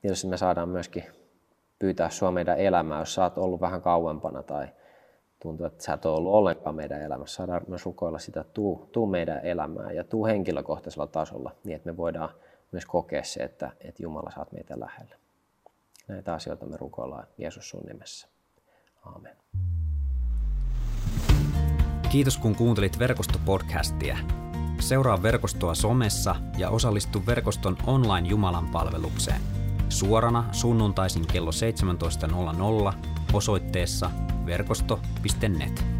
Tietysti 0.00 0.26
me 0.26 0.36
saadaan 0.36 0.68
myöskin 0.68 1.04
pyytää 1.78 2.10
sua 2.10 2.30
meidän 2.30 2.58
elämää, 2.58 2.98
jos 2.98 3.14
sä 3.14 3.22
oot 3.22 3.38
ollut 3.38 3.60
vähän 3.60 3.82
kauempana 3.82 4.42
tai 4.42 4.68
tuntuu, 5.42 5.66
että 5.66 5.84
sä 5.84 5.92
et 5.92 6.06
ole 6.06 6.16
ollut 6.16 6.32
ollenkaan 6.32 6.76
meidän 6.76 7.02
elämässä. 7.02 7.36
Saadaan 7.36 7.60
myös 7.68 7.86
rukoilla 7.86 8.18
sitä, 8.18 8.44
tuu, 8.44 8.88
tuu 8.92 9.06
meidän 9.06 9.46
elämään 9.46 9.96
ja 9.96 10.04
tuu 10.04 10.26
henkilökohtaisella 10.26 11.06
tasolla 11.06 11.52
niin, 11.64 11.76
että 11.76 11.90
me 11.90 11.96
voidaan 11.96 12.28
myös 12.72 12.86
kokea 12.86 13.24
se, 13.24 13.40
että, 13.40 13.70
että 13.80 14.02
Jumala 14.02 14.30
saat 14.30 14.52
meitä 14.52 14.80
lähellä. 14.80 15.16
Näitä 16.08 16.34
asioita 16.34 16.66
me 16.66 16.76
rukoillaan 16.76 17.26
Jeesus 17.38 17.70
sun 17.70 17.82
nimessä. 17.86 18.28
Aamen. 19.04 19.36
Kiitos 22.10 22.38
kun 22.38 22.56
kuuntelit 22.56 22.98
verkostopodcastia. 22.98 24.18
Seuraa 24.80 25.22
verkostoa 25.22 25.74
somessa 25.74 26.36
ja 26.58 26.70
osallistu 26.70 27.22
verkoston 27.26 27.76
online 27.86 28.28
Jumalan 28.28 28.68
palvelukseen. 28.72 29.65
Suorana 29.88 30.44
sunnuntaisin 30.52 31.26
kello 31.26 31.50
17.00 31.50 32.94
osoitteessa 33.32 34.10
verkosto.net. 34.46 35.95